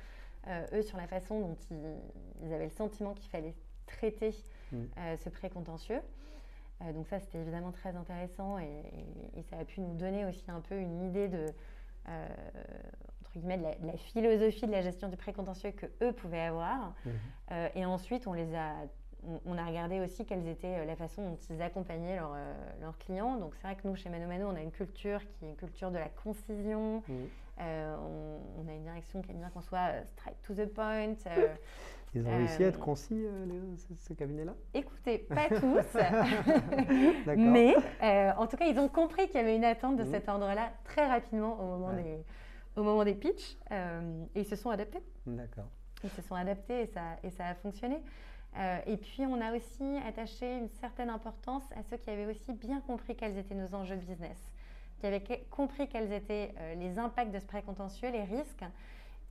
[0.73, 1.57] eux, sur la façon dont
[2.41, 3.53] ils, avaient le sentiment qu'il fallait
[3.85, 4.33] traiter
[4.71, 4.85] mm.
[5.17, 6.01] ce précontentieux.
[6.93, 10.79] donc ça, c'était évidemment très intéressant et, ça a pu nous donner aussi un peu
[10.79, 11.45] une idée de,
[13.35, 16.93] de la, philosophie de la gestion du précontentieux que eux pouvaient avoir.
[17.05, 17.11] Mhm.
[17.51, 18.73] Euh, et ensuite, on les a
[19.45, 23.35] on, a regardé aussi quelles étaient euh, la façon dont ils accompagnaient euh, leurs clients.
[23.35, 25.57] Donc c'est vrai que nous, chez Mano Mano, on a une culture qui est une
[25.57, 27.03] culture de la concision.
[27.07, 27.27] Mhm.
[27.59, 31.15] on, a une direction qui aime bien qu'on soit straight to the point.
[32.15, 33.23] Ils ont réussi à être concis,
[33.99, 34.55] ce, cabinet-là?
[34.73, 35.99] Écoutez, pas tous.
[37.37, 37.75] mais
[38.35, 40.11] en tout cas, ils ont compris qu'il y avait une attente de mhm.
[40.11, 42.23] cet ordre-là très rapidement au moment des
[42.79, 45.01] au moment des pitchs euh, et ils se sont adaptés.
[45.25, 45.67] D'accord.
[46.03, 48.01] Ils se sont adaptés et ça, et ça a fonctionné.
[48.57, 52.53] Euh, et puis, on a aussi attaché une certaine importance à ceux qui avaient aussi
[52.53, 54.51] bien compris quels étaient nos enjeux business,
[54.99, 58.65] qui avaient compris quels étaient euh, les impacts de ce précontentieux, les risques,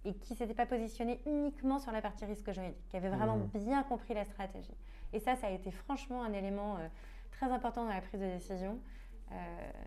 [0.05, 3.37] et qui ne s'étaient pas positionnés uniquement sur la partie risque juridique, qui avaient vraiment
[3.37, 3.59] mmh.
[3.59, 4.77] bien compris la stratégie.
[5.13, 6.79] Et ça, ça a été franchement un élément
[7.33, 8.79] très important dans la prise de décision,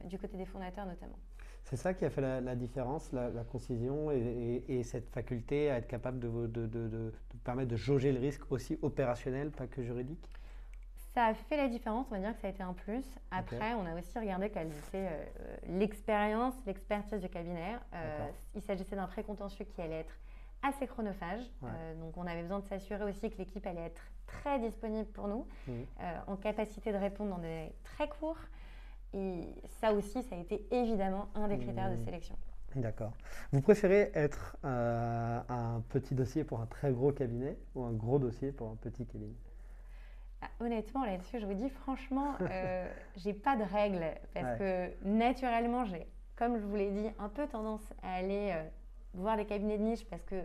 [0.03, 1.17] du côté des fondateurs notamment.
[1.63, 6.19] C'est ça qui a fait la, différence, la, concision et, cette faculté à être capable
[6.19, 10.27] de, de, permettre de jauger le risque aussi opérationnel, pas que juridique?
[11.13, 13.03] Ça a fait la différence, on va dire que ça a été un plus.
[13.31, 15.25] Après, on a aussi regardé quelle était euh,
[15.67, 17.75] l'expérience, l'expertise du cabinet.
[17.93, 20.17] Euh, il s'agissait d'un précontentieux qui allait être
[20.63, 21.41] assez chronophage.
[21.63, 25.27] Euh, donc, on avait besoin de s'assurer aussi que l'équipe allait être très disponible pour
[25.27, 25.71] nous, mmh.
[26.27, 28.39] en capacité de répondre dans des très courts.
[29.13, 32.05] Et ça aussi, ça a été évidemment un des critères de mmh.
[32.05, 32.35] sélection.
[32.75, 33.11] D'accord.
[33.51, 38.17] Vous préférez être euh, un petit dossier pour un très gros cabinet ou un gros
[38.17, 39.33] dossier pour un petit cabinet?
[40.41, 45.85] Ah, Honnêtement, là-dessus, je vous dis franchement, euh, j'ai pas de règles parce que naturellement,
[45.85, 46.07] j'ai,
[46.37, 48.63] comme je vous l'ai dit, un peu tendance à aller euh,
[49.15, 50.35] voir les cabinets de niche parce que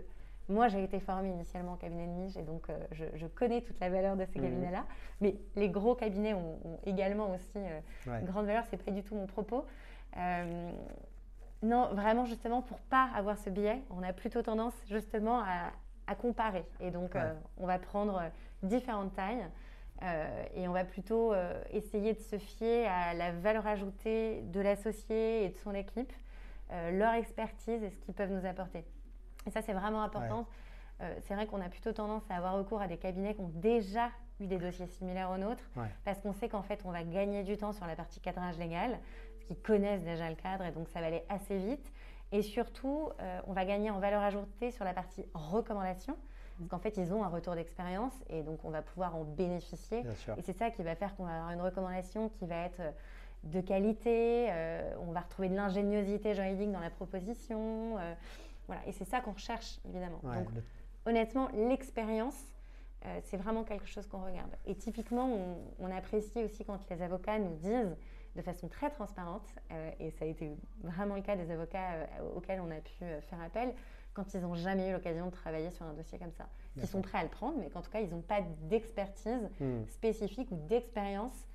[0.48, 3.80] moi, j'ai été formée initialement en cabinet de niche et donc euh, je, connais toute
[3.80, 4.42] la valeur de ces mmh.
[4.42, 4.84] cabinets-là.
[5.20, 7.80] Mais les gros cabinets ont, également aussi euh,
[8.20, 8.64] une grande valeur.
[8.70, 9.64] C'est pas du tout mon propos.
[10.16, 10.70] Euh,
[11.62, 15.72] non, vraiment, justement, pour pas avoir ce biais, on a plutôt tendance justement à,
[16.14, 16.64] comparer.
[16.80, 17.16] Et donc,
[17.56, 18.22] on va prendre
[18.62, 19.44] différentes tailles.
[20.54, 21.34] et on va plutôt
[21.70, 26.12] essayer de se fier à la valeur ajoutée de l'associé et de son équipe,
[26.70, 28.84] leur expertise et ce qu'ils peuvent nous apporter.
[29.46, 30.46] Et ça, c'est vraiment important.
[31.02, 33.50] Euh, c'est vrai qu'on a plutôt tendance à avoir recours à des cabinets qui ont
[33.54, 34.08] déjà
[34.40, 35.64] eu des dossiers similaires aux nôtres,
[36.04, 38.98] parce qu'on sait qu'en fait, on va gagner du temps sur la partie cadrage légal,
[39.34, 41.92] parce qu'ils connaissent déjà le cadre, et donc ça va aller assez vite.
[42.32, 46.16] Et surtout, euh, on va gagner en valeur ajoutée sur la partie recommandation,
[46.58, 50.02] parce qu'en fait, ils ont un retour d'expérience, et donc on va pouvoir en bénéficier.
[50.38, 52.80] Et c'est ça qui va faire qu'on va avoir une recommandation qui va être
[53.44, 57.96] de qualité, euh, on va retrouver de l'ingéniosité juridique dans la proposition.
[58.66, 60.20] Voilà, et c'est ça qu'on recherche, évidemment.
[60.22, 60.48] Donc,
[61.06, 62.46] honnêtement, l'expérience,
[63.04, 64.50] euh, c'est vraiment quelque chose qu'on regarde.
[64.66, 65.28] Et typiquement,
[65.78, 67.96] on, apprécie aussi quand les avocats nous disent
[68.34, 70.50] de façon très transparente, euh, et ça a été
[70.82, 72.06] vraiment le cas des avocats euh,
[72.36, 73.72] auxquels on a pu faire appel,
[74.12, 76.48] quand ils n'ont jamais eu l'occasion de travailler sur un dossier comme ça.
[76.78, 79.86] Qui sont prêts à le prendre, mais qu'en tout cas, ils n'ont pas d'expertise hmm.
[79.88, 81.46] spécifique ou d'expérience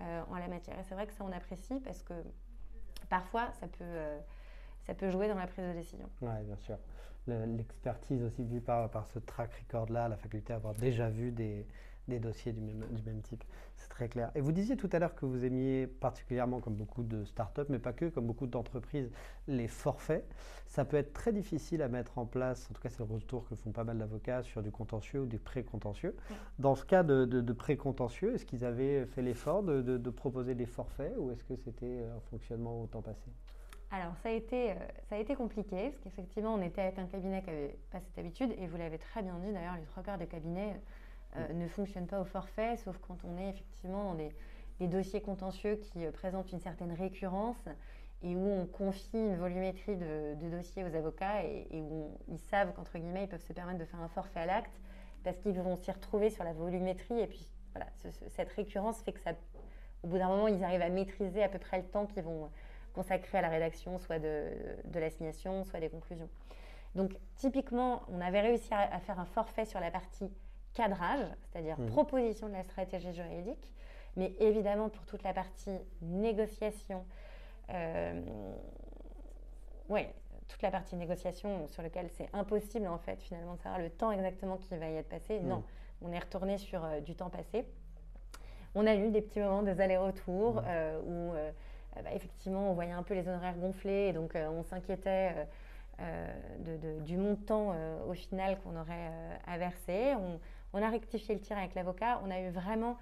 [0.00, 0.76] en la matière.
[0.78, 2.14] Et c'est vrai que ça, on apprécie parce que
[3.08, 3.84] parfois, ça peut
[4.86, 6.08] ça peut jouer dans la prise de décision.
[6.20, 6.76] Oui, bien sûr.
[7.26, 11.66] L'expertise aussi vue par, par ce track record-là, la faculté d'avoir déjà vu des,
[12.08, 13.44] des dossiers du même, du même type.
[13.76, 14.30] C'est très clair.
[14.34, 17.78] Et vous disiez tout à l'heure que vous aimiez particulièrement, comme beaucoup de startups, mais
[17.78, 19.10] pas que, comme beaucoup d'entreprises,
[19.48, 20.26] les forfaits.
[20.66, 23.48] Ça peut être très difficile à mettre en place, en tout cas c'est le retour
[23.48, 26.16] que font pas mal d'avocats sur du contentieux ou du pré-contentieux.
[26.58, 30.66] Dans ce cas de, de, pré-contentieux, est-ce qu'ils avaient fait l'effort de, de, proposer des
[30.66, 33.30] forfaits ou est-ce que c'était un fonctionnement au temps passé?
[33.94, 34.74] Alors, ça a, été, euh,
[35.08, 38.18] ça a été compliqué, parce qu'effectivement, on était avec un cabinet qui n'avait pas cette
[38.18, 40.74] habitude, et vous l'avez très bien dit, d'ailleurs, les trois quarts des cabinets
[41.36, 44.32] euh, ne fonctionnent pas au forfait, sauf quand on est effectivement dans des,
[44.80, 47.68] dossiers contentieux qui euh, présentent une certaine récurrence
[48.22, 52.98] et où on confie une volumétrie de, dossiers aux avocats et, où ils savent qu'entre
[52.98, 54.72] guillemets ils peuvent se permettre de faire un forfait à l'acte
[55.22, 57.86] parce qu'ils vont s'y retrouver sur la volumétrie et puis voilà
[58.28, 59.32] cette récurrence fait que ça
[60.02, 62.50] au bout d'un moment ils arrivent à maîtriser à peu près le temps qu'ils vont
[62.94, 64.48] consacrer à la rédaction soit de,
[64.84, 66.28] de l'assignation soit des conclusions
[66.94, 70.30] donc typiquement on avait réussi à faire un forfait sur la partie
[70.74, 71.86] cadrage, c'est-à-dire mmh.
[71.86, 73.72] proposition de la stratégie juridique,
[74.16, 77.04] mais évidemment pour toute la partie négociation,
[77.70, 78.20] euh,
[79.88, 80.06] oui,
[80.48, 84.12] toute la partie négociation sur laquelle c'est impossible en fait finalement de savoir le temps
[84.12, 85.40] exactement qui va y être passé.
[85.40, 85.48] Mmh.
[85.48, 85.64] Non,
[86.02, 87.64] on est retourné sur euh, du temps passé.
[88.74, 90.64] On a eu des petits moments, des allers-retours mmh.
[90.66, 91.32] euh, où
[92.02, 95.46] bah, effectivement on voyait un peu les honoraires gonfler et donc on s'inquiétait.
[95.98, 97.72] de, du montant
[98.08, 99.10] au final qu'on aurait
[99.46, 100.14] à verser.
[100.16, 100.40] On,
[100.74, 102.20] on a rectifié le tir avec l'avocat.
[102.24, 102.98] On a eu vraiment.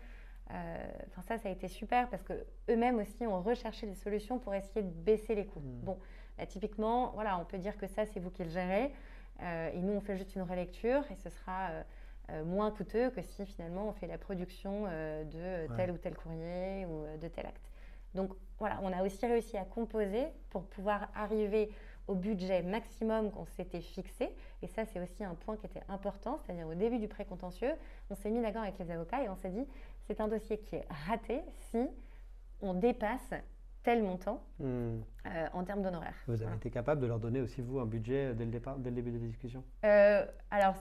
[0.50, 2.34] Euh, enfin, ça, ça a été super parce que
[2.68, 5.60] eux-mêmes aussi ont recherché des solutions pour essayer de baisser les coûts.
[5.60, 5.80] Mmh.
[5.84, 5.98] Bon,
[6.36, 8.92] bah, typiquement, voilà, on peut dire que ça, c'est vous qui le gérez.
[9.40, 11.70] Euh, et nous, on fait juste une relecture et ce sera
[12.30, 16.86] euh, moins coûteux que si finalement on fait la production de tel ou tel courrier
[16.86, 17.71] ou de tel acte.
[18.14, 21.70] Donc voilà, on a aussi réussi à composer pour pouvoir arriver
[22.08, 24.30] au budget maximum qu'on s'était fixé.
[24.62, 27.72] Et ça, c'est aussi un point qui était important, c'est-à-dire au début du pré-contentieux,
[28.10, 29.66] on s'est mis d'accord avec les avocats et on s'est dit,
[30.06, 31.40] c'est un dossier qui est raté
[31.70, 31.88] si
[32.60, 33.30] on dépasse
[33.82, 35.00] tel montant hmm.
[35.26, 36.14] euh, en termes d'honoraires.
[36.28, 38.90] Vous avez été capable de leur donner aussi, vous, un budget dès le, départ, dès
[38.90, 39.64] le début des discussions?
[39.84, 40.74] Euh, Alors,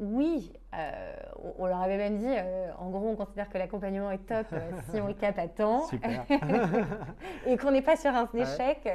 [0.00, 1.16] oui, euh,
[1.58, 4.58] on leur avait même dit, euh, en gros, on considère que l'accompagnement est top euh,
[4.90, 5.86] si on le cap à temps.
[7.46, 8.88] Et qu'on n'est pas sur un échec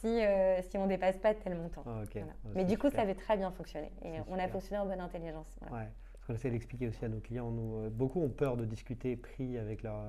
[0.00, 0.20] si,
[0.68, 1.84] si on ne dépasse pas tel montant.
[2.54, 3.90] Mais du coup, ça avait très bien fonctionné.
[4.02, 5.58] Et on a fonctionné en bonne intelligence.
[5.70, 5.88] Ouais.
[6.24, 9.58] Ce qu'on essaie d'expliquer aussi à nos clients, nous, beaucoup ont peur de discuter prix
[9.58, 10.02] avec leur,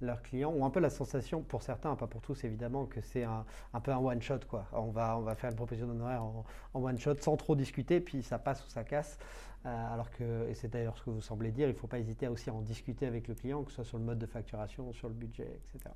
[0.00, 3.24] leurs clients ont un peu la sensation, pour certains, pas pour tous évidemment, que c'est
[3.24, 4.40] un, un, peu un one-shot.
[4.48, 4.66] quoi.
[4.72, 6.44] On va, on va faire une proposition d'honoraire en,
[6.74, 9.18] en one-shot sans trop discuter, puis ça passe ou ça casse.
[9.64, 11.98] Euh, alors que, et c'est d'ailleurs ce que vous semblez dire, il ne faut pas
[11.98, 14.26] hésiter aussi à en discuter avec le client, que ce soit sur le mode de
[14.26, 15.92] facturation, sur le budget, etc.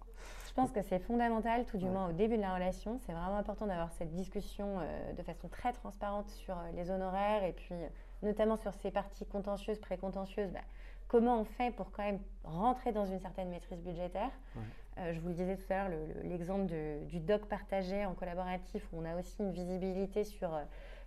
[0.48, 2.98] Je pense que c'est fondamental, tout du moins au début de la relation.
[3.06, 7.44] C'est vraiment important d'avoir cette discussion euh, de façon très transparente sur euh, les honoraires
[7.44, 7.74] et puis
[8.22, 10.50] notamment sur ces parties contentieuses, pré-contentieuses.
[10.50, 10.60] Bah,
[11.08, 14.30] comment on fait pour quand même rentrer dans une certaine maîtrise budgétaire
[14.98, 16.70] euh, Je vous le disais tout à l'heure, l'exemple
[17.08, 20.62] du doc partagé en collaboratif où on a aussi une visibilité sur euh,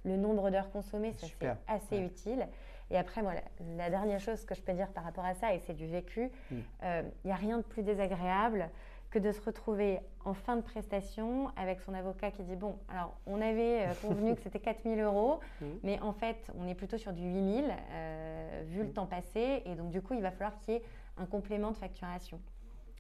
[0.06, 2.48] le nombre d'heures consommées, ça c'est assez utile.
[2.92, 3.34] Et après, moi,
[3.78, 6.30] la, dernière chose que je peux dire par rapport à ça, et c'est du vécu,
[6.52, 6.56] mm.
[6.84, 8.70] euh, il n'y a rien de plus désagréable
[9.14, 13.16] que de se retrouver en fin de prestation avec son avocat qui dit Bon, alors
[13.28, 15.66] on avait euh, convenu que c'était 4000 euros, mmh.
[15.84, 18.94] mais en fait, on est plutôt sur du 8000 euh, vu le mmh.
[18.94, 20.84] temps passé, et donc du coup, il va falloir qu'il y ait
[21.18, 22.42] un complément de facturation.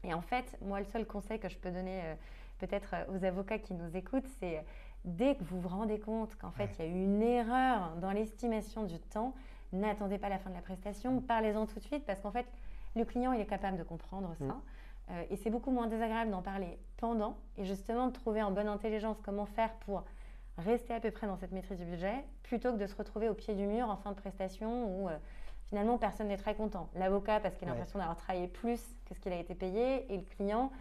[0.03, 2.13] Et en fait, moi, le seul conseil que je peux donner euh,
[2.59, 4.63] peut-être aux avocats qui nous écoutent, c'est
[5.05, 8.11] dès que vous vous rendez compte qu'en fait, il y a eu une erreur dans
[8.11, 9.33] l'estimation du temps,
[9.71, 12.45] n'attendez pas la fin de la prestation, parlez-en tout de suite, parce qu'en fait,
[12.95, 14.45] le client, il est capable de comprendre ça.
[14.45, 14.61] Mmh.
[15.09, 18.69] Euh, et c'est beaucoup moins désagréable d'en parler pendant et justement de trouver en bonne
[18.69, 20.03] intelligence comment faire pour
[20.57, 23.33] rester à peu près dans cette maîtrise du budget plutôt que de se retrouver au
[23.33, 25.17] pied du mur en fin de prestation où euh,
[25.69, 26.89] finalement personne n'est très content.
[26.95, 30.17] L'avocat parce qu'il a l'impression d'avoir travaillé plus que ce qu'il a été payé et
[30.17, 30.71] le client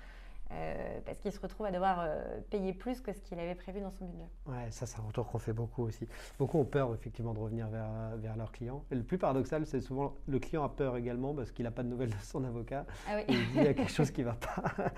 [0.52, 3.80] euh, parce qu'il se retrouve à devoir euh, payer plus que ce qu'il avait prévu
[3.80, 4.28] dans son budget.
[4.46, 6.06] Ouais, ça c'est un retour qu'on fait beaucoup aussi.
[6.38, 8.84] Beaucoup ont peur effectivement de revenir vers, vers leurs clients.
[8.90, 11.82] Et le plus paradoxal, c'est souvent le client a peur également parce qu'il n'a pas
[11.82, 12.86] de nouvelles de son avocat.
[13.08, 14.92] Ah il dit qu'il y a quelque chose qui ne va pas.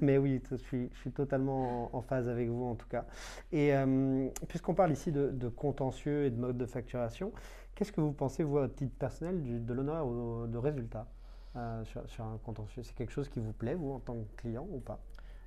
[0.00, 3.04] Mais oui, je suis, je suis totalement en, phase avec vous en tout cas.
[3.52, 7.32] Et euh, puisqu'on parle ici de, de, contentieux et de mode de facturation,
[7.74, 11.06] qu'est-ce que vous pensez, vous, à titre personnel, du, de l'honneur ou de résultat?
[11.56, 14.66] Euh, sur, un contentieux C'est quelque chose qui vous plaît, vous, en tant que client
[14.70, 15.00] ou pas?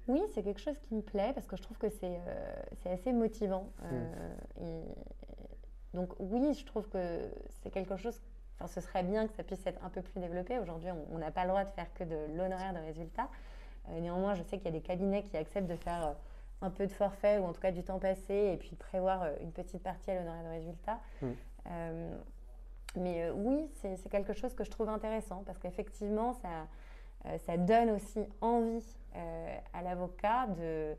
[0.07, 3.13] Oui, c'est quelque chose qui me plaît parce que je trouve que c'est euh, assez
[3.13, 3.71] motivant.
[3.83, 4.63] Euh, mm.
[4.63, 4.81] et,
[5.93, 7.19] donc oui, je trouve que
[7.61, 8.19] c'est quelque chose...
[8.55, 10.59] Enfin, ce serait bien que ça puisse être un peu plus développé.
[10.59, 13.29] Aujourd'hui, on n'a pas le droit de faire que de l'honoraire de résultat.
[13.89, 16.15] néanmoins, je sais qu'il y a des cabinets qui acceptent de faire
[16.61, 19.27] un peu de forfait ou en tout cas du temps passé et puis de prévoir
[19.41, 20.99] une petite partie à l'honoraire de résultat.
[21.21, 21.31] Mm.
[22.95, 28.25] Mais oui, c'est quelque chose que je trouve intéressant parce qu'effectivement, ça, ça donne aussi
[28.41, 28.85] envie
[29.73, 30.95] à l'avocat de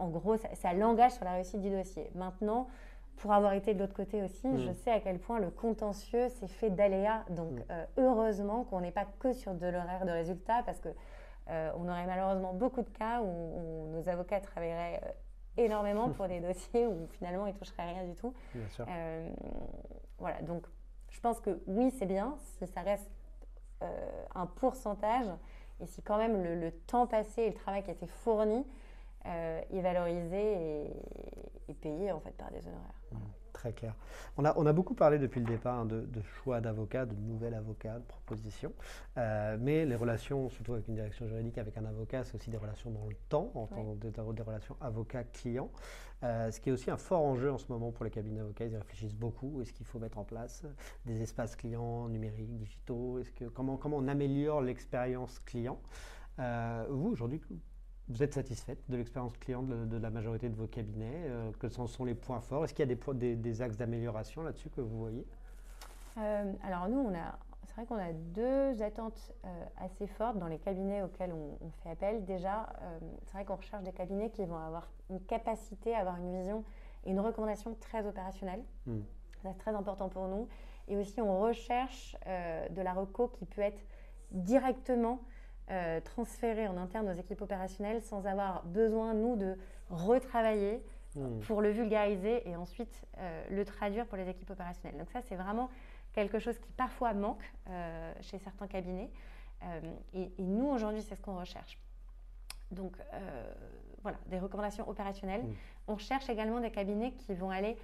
[0.00, 2.10] en gros, ça, l'engage sur la réussite du dossier.
[2.14, 2.68] Maintenant,
[3.16, 4.58] pour avoir été de l'autre côté aussi, mm.
[4.58, 7.24] je sais à quel point le contentieux s'est fait d'aléas.
[7.30, 7.64] Donc, mm.
[7.70, 10.88] euh, heureusement qu'on n'est pas que sur de l'horaire de résultat, parce que
[11.50, 15.10] euh, on aurait malheureusement beaucoup de cas où, nos avocats travailleraient euh,
[15.64, 18.34] énormément pour des dossiers où finalement ils toucheraient rien du tout.
[18.54, 18.86] Bien sûr.
[20.18, 20.64] voilà, donc
[21.10, 23.10] je pense que oui, c'est bien si ça reste
[24.34, 25.26] un pourcentage
[25.80, 28.64] et si quand même le, le, temps passé et le travail qui a été fourni
[29.26, 30.86] euh, est valorisé
[31.68, 33.00] et, payé en fait par des honoraires.
[33.12, 33.16] Mmh,
[33.60, 33.94] très clair.
[34.38, 37.52] On a, on a beaucoup parlé depuis le départ hein, de, choix d'avocat, de nouvel
[37.52, 38.72] avocat, de proposition.
[39.18, 42.56] Euh, mais les relations, surtout avec une direction juridique, avec un avocat, c'est aussi des
[42.56, 45.70] relations dans le temps, en tant des, des, relations avocat-client.
[46.22, 48.64] Euh, ce qui est aussi un fort enjeu en ce moment pour les cabinets d'avocats.
[48.64, 49.60] Ils réfléchissent beaucoup.
[49.60, 50.64] Est-ce qu'il faut mettre en place
[51.04, 53.18] des espaces clients numériques, digitaux?
[53.18, 55.78] Est-ce que, comment, comment on améliore l'expérience client?
[56.88, 57.42] Vous, aujourd'hui,
[58.10, 62.04] vous êtes satisfaite de l'expérience client de, la majorité de vos cabinets euh, Quels sont
[62.04, 62.64] les points forts?
[62.64, 65.24] Est-ce qu'il y a des, des, axes d'amélioration là-dessus que vous voyez?
[66.18, 70.48] Euh, Alors nous, on a, c'est vrai qu'on a deux attentes euh, assez fortes dans
[70.48, 72.24] les cabinets auxquels on, fait appel.
[72.24, 72.68] Déjà,
[73.26, 76.64] c'est vrai qu'on recherche des cabinets qui vont avoir une capacité à avoir une vision
[77.04, 78.62] et une recommandation très opérationnelle.
[78.86, 79.00] Hmm.
[79.42, 80.48] C'est très important pour nous.
[80.88, 83.80] Et aussi, on recherche de la reco qui peut être
[84.32, 85.20] directement
[85.70, 89.56] euh, transférer en interne aux équipes opérationnelles sans avoir besoin, nous, de
[89.88, 90.82] retravailler
[91.14, 91.38] hmm.
[91.42, 94.98] pour le vulgariser et ensuite euh, le traduire pour les équipes opérationnelles.
[94.98, 95.70] Donc ça, c'est vraiment
[96.12, 99.10] quelque chose qui parfois manque euh, chez certains cabinets.
[100.12, 101.78] Et, nous, aujourd'hui, c'est ce qu'on recherche.
[102.72, 102.96] Donc
[104.02, 105.42] voilà, des recommandations opérationnelles.
[105.42, 105.54] Hmm.
[105.86, 107.76] On cherche également des cabinets qui vont aller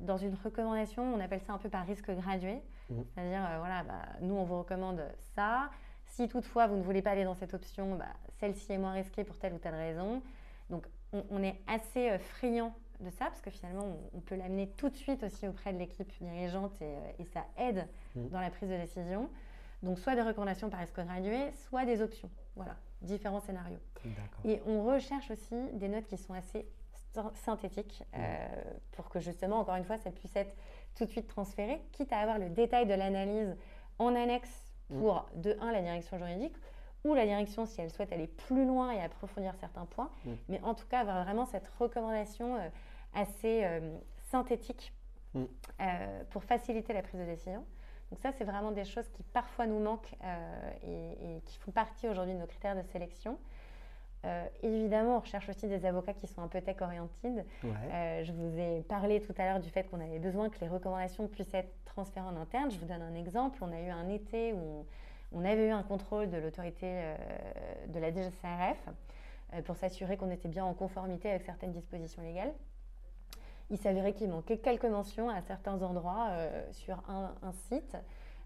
[0.00, 2.62] dans une recommandation, on appelle ça un peu par risque gradué.
[2.88, 3.02] Hmm.
[3.12, 5.02] C'est-à-dire, voilà, bah, nous, on vous recommande
[5.34, 5.68] ça.
[6.08, 8.06] Si toutefois vous ne voulez pas aller dans cette option, bah,
[8.40, 10.22] celle-ci est moins risquée pour telle ou telle raison.
[10.70, 14.88] Donc on, est assez euh, friand de ça parce que finalement on, peut l'amener tout
[14.88, 18.28] de suite aussi auprès de l'équipe dirigeante et, euh, ça aide mmh.
[18.28, 19.30] dans la prise de décision.
[19.82, 22.30] Donc soit des recommandations par risque gradué, soit des options.
[22.56, 23.78] Voilà, différents scénarios.
[24.44, 26.66] Et on recherche aussi des notes qui sont assez
[27.34, 28.16] synthétiques mmh.
[28.18, 28.46] euh,
[28.92, 30.54] pour que justement, encore une fois, ça puisse être
[30.96, 33.56] tout de suite transféré, quitte à avoir le détail de l'analyse
[33.98, 35.00] en annexe Mm.
[35.00, 36.56] pour, de un, la direction juridique,
[37.04, 40.32] ou la direction, si elle souhaite aller plus loin et approfondir certains points, mm.
[40.48, 42.68] mais en tout cas avoir vraiment cette recommandation euh,
[43.14, 43.96] assez euh,
[44.30, 44.92] synthétique
[45.34, 45.44] mm.
[45.80, 47.64] euh, pour faciliter la prise de décision.
[48.10, 50.14] Donc ça, c'est vraiment des choses qui parfois nous manquent
[50.82, 53.38] et, qui font partie aujourd'hui de nos critères de sélection.
[54.62, 57.44] Évidemment, on recherche aussi des avocats qui sont un peu tech-oriented.
[57.62, 61.28] je vous ai parlé tout à l'heure du fait qu'on avait besoin que les recommandations
[61.28, 62.70] puissent être transfert en interne.
[62.70, 63.58] Je vous donne un exemple.
[63.60, 64.86] On a eu un été où
[65.32, 67.16] on, avait eu un contrôle de l'autorité euh,
[67.88, 68.78] de la DGCRF
[69.54, 72.54] euh, pour s'assurer qu'on était bien en conformité avec certaines dispositions légales.
[73.70, 77.96] Il s'avérait qu'il manquait quelques mentions à certains endroits euh, sur un, site.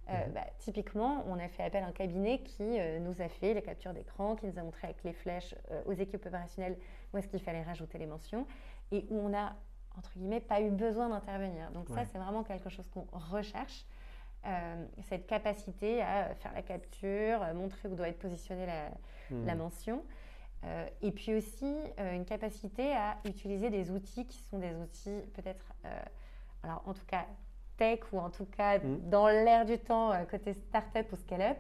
[0.09, 0.33] Mhm.
[0.35, 3.95] Bah, typiquement, on a fait appel à un cabinet qui nous a fait les captures
[3.95, 5.55] d'écran, qui nous a montré avec les flèches
[5.87, 6.77] aux équipes opérationnelles
[7.13, 8.47] où est-ce qu'il fallait rajouter les mentions,
[8.91, 9.55] et où on a
[9.99, 11.71] entre guillemets, pas eu besoin d'intervenir.
[11.73, 13.85] Donc ça, c'est vraiment quelque chose qu'on recherche.
[14.45, 18.91] Euh, cette capacité à faire la capture, montrer où doit être positionnée la,
[19.31, 19.59] hmm.
[19.59, 20.03] mention.
[20.65, 25.21] Euh, et puis aussi euh, une capacité à utiliser des outils qui sont des outils
[25.35, 25.73] peut-être,
[26.63, 27.27] alors en tout cas
[27.77, 29.09] tech ou en tout cas hmm.
[29.09, 31.59] dans l'air du temps côté startup ou scale-up.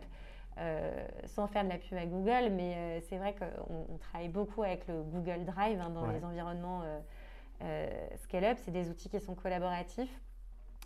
[1.27, 5.03] sans faire de la pub à Google, mais c'est vrai qu'on travaille beaucoup avec le
[5.03, 6.83] Google Drive hein, dans les environnements
[7.65, 7.89] euh,
[8.25, 10.21] Scale-up, c'est des outils qui sont collaboratifs.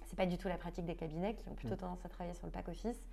[0.07, 1.79] C'est pas du tout la pratique des cabinets qui ont plutôt mm.
[1.79, 3.09] tendance à travailler sur le pack office.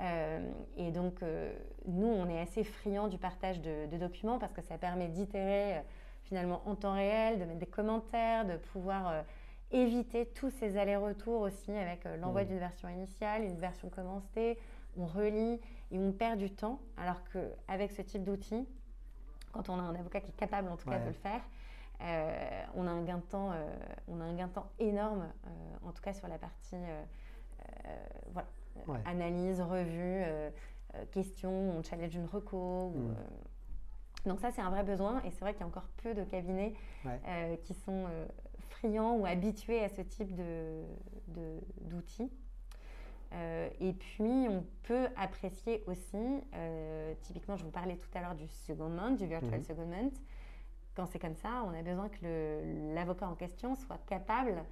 [0.00, 1.52] Euh, et donc, euh,
[1.86, 5.82] nous, on est assez friands du partage de, documents parce que ça permet d'itérer
[6.22, 9.24] finalement en temps réel, de mettre des commentaires, de pouvoir
[9.72, 12.46] éviter tous ces allers-retours aussi avec l'envoi mm.
[12.46, 14.58] d'une version initiale, une version commencée,
[14.96, 15.60] on relit
[15.90, 16.80] et on perd du temps.
[16.96, 18.66] Alors qu'avec ce type d'outils,
[19.52, 21.42] quand on a un avocat qui est capable en tout cas de le faire,
[22.02, 23.68] euh, on, a un gain de temps, euh,
[24.08, 25.50] on a un gain de temps énorme, euh,
[25.86, 26.76] en tout cas sur la partie
[28.32, 28.48] voilà,
[29.04, 30.24] analyse, revue,
[31.10, 32.90] question, on challenge une reco.
[32.90, 34.28] Mm.
[34.28, 36.24] donc ça, c'est un vrai besoin et c'est vrai qu'il y a encore peu de
[36.24, 36.74] cabinets
[37.64, 38.06] qui sont
[38.80, 40.32] friands ou habitués à ce type
[41.28, 42.30] d'outils.
[43.32, 46.42] et puis, on peut apprécier aussi,
[47.22, 49.66] typiquement, je vous parlais tout à l'heure du secondment, du virtual mm-hmm.
[49.66, 50.10] secondment.
[50.96, 54.64] Quand c'est comme ça, on a besoin que l'avocat en question soit capable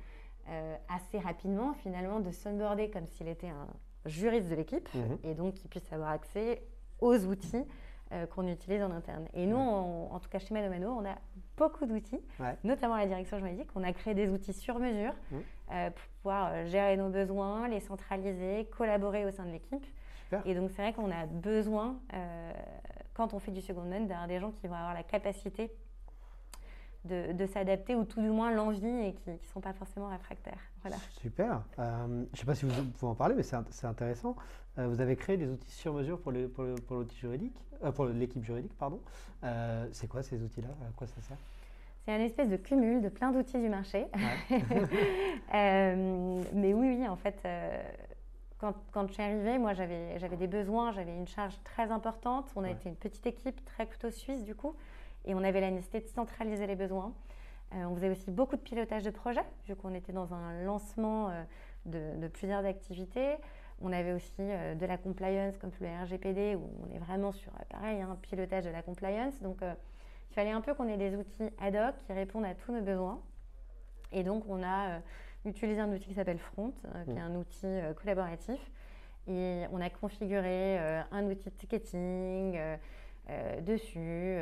[0.89, 3.69] assez rapidement finalement de s'onboarder comme s'il était un
[4.07, 5.19] juriste de l'équipe Mhm.
[5.25, 6.63] et donc qu'il puisse avoir accès
[7.01, 7.65] aux outils
[8.13, 9.27] euh, qu'on utilise en interne.
[9.35, 11.17] Et nous, on- en tout cas chez Mano Mano, on a
[11.57, 12.57] beaucoup d'outils, Ouais.
[12.65, 13.69] notamment la direction juridique.
[13.75, 15.43] On a créé des outils sur mesure Mhm.
[15.73, 19.85] euh, pour pouvoir euh, gérer nos besoins, les centraliser, collaborer au sein de l'équipe.
[20.45, 22.53] Et donc c'est vrai qu'on a besoin, euh,
[23.15, 25.71] quand on fait du secondment, d'avoir des gens qui vont avoir la capacité
[27.09, 30.61] de, de s'adapter ou tout du moins l'envie et qui ne sont pas forcément réfractaires.
[30.83, 30.97] Voilà.
[31.21, 31.63] Super.
[31.79, 34.37] Euh, je ne sais pas si vous pouvez en parler, mais c'est int- c'est intéressant.
[34.79, 37.57] Euh, vous avez créé des outils sur mesure pour le- pour le- pour l'outil juridique,
[37.83, 39.01] euh, pour l'équipe juridique, pardon.
[39.93, 40.69] C'est quoi ces outils-là?
[40.89, 41.37] À quoi ça sert?
[42.05, 44.07] C'est un espèce de cumul de plein d'outils du marché.
[45.53, 47.47] Mais oui, oui, en fait,
[48.59, 52.51] quand, quand je suis arrivée, moi, j'avais des besoins, j'avais une charge très importante.
[52.57, 52.73] On a Ouais.
[52.73, 54.75] été une petite équipe, très couteau suisse, du coup,
[55.29, 57.15] et on avait la nécessité de centraliser les besoins.
[57.75, 61.29] Euh, on faisait aussi beaucoup de pilotage de projets, vu qu'on était dans un lancement
[61.29, 61.45] euh,
[62.17, 63.37] de, plusieurs activités.
[63.83, 67.53] On avait aussi euh, de la compliance, comme le RGPD, où on est vraiment sur,
[67.69, 69.41] pareil, un pilotage de la compliance.
[69.43, 72.73] Donc, il fallait un peu qu'on ait des outils ad hoc qui répondent à tous
[72.73, 73.21] nos besoins.
[74.13, 75.01] Et donc, on a
[75.45, 76.73] utilisé un outil qui s'appelle Front,
[77.05, 77.67] qui est un outil
[77.97, 78.59] collaboratif.
[79.27, 80.79] Et on a configuré
[81.11, 82.59] un outil de ticketing
[83.63, 84.39] dessus,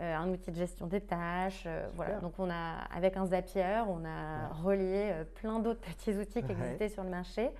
[0.00, 1.64] euh, un outil de gestion des tâches.
[1.66, 2.18] euh, voilà.
[2.20, 6.52] Donc, on a, avec un Zapier, on a relié euh, plein d'autres petits outils qui
[6.52, 6.58] Ouais.
[6.58, 7.50] existaient sur le marché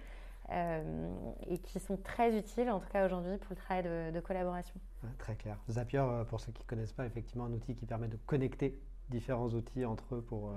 [1.46, 4.74] et qui sont très utiles, en tout cas aujourd'hui, pour le travail de- de collaboration.
[5.02, 5.58] Ouais, Très clair.
[5.68, 8.80] Zapier, pour ceux qui ne connaissent pas, effectivement un outil qui permet de connecter
[9.10, 10.52] différents outils entre eux pour,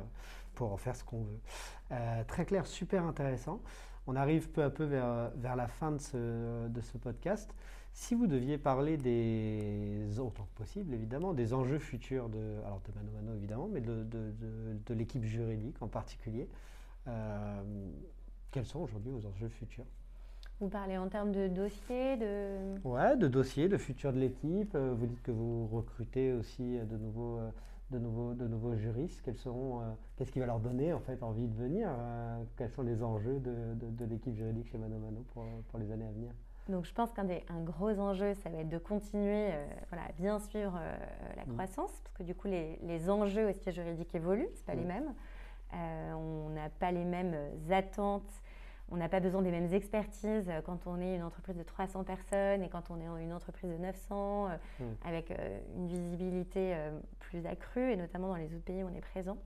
[0.55, 1.39] pour en faire ce qu'on veut.
[2.27, 3.59] Très clair, super intéressant.
[4.07, 7.53] On arrive peu à peu vers, vers la fin de ce, de ce podcast.
[7.93, 12.93] Si vous deviez parler des, autant que possible évidemment, des enjeux futurs de, alors de
[12.95, 16.47] Mano Mano évidemment, mais de, de, de- de l'équipe juridique en particulier,
[17.07, 17.61] euh,
[18.51, 19.85] quels sont aujourd'hui vos enjeux futurs?
[20.59, 22.77] Vous parlez en termes de dossiers, de...
[22.83, 24.73] Ouais, de dossiers, de futur de l'équipe.
[24.75, 27.39] Euh, Vous dites que vous recrutez aussi euh, de nouveaux,
[27.89, 29.21] de nouveaux, de nouveaux juristes.
[29.23, 29.85] Quels seront, euh,
[30.15, 31.89] qu'est-ce qui va leur donner en fait envie de venir?
[32.57, 35.91] Quels sont les enjeux de, de- de l'équipe juridique chez Mano Mano pour, pour les
[35.91, 36.31] années à venir?
[36.71, 40.05] Donc je pense qu'un des un gros enjeu, ça va être de continuer euh, voilà,
[40.07, 40.97] à bien suivre euh,
[41.35, 41.53] la Mm.
[41.53, 44.87] croissance, parce que du coup, les, les enjeux aussi juridiques évoluent, ce pas les Mm.
[44.87, 45.13] mêmes.
[45.73, 47.35] Euh, on n'a pas les mêmes
[47.69, 48.29] attentes,
[48.89, 52.61] on n'a pas besoin des mêmes expertises quand on est une entreprise de 300 personnes
[52.63, 54.83] et quand on est une entreprise de 900, euh, Mm.
[55.05, 55.33] avec
[55.75, 56.75] une visibilité
[57.19, 59.37] plus accrue, et notamment dans les autres pays où on est présent.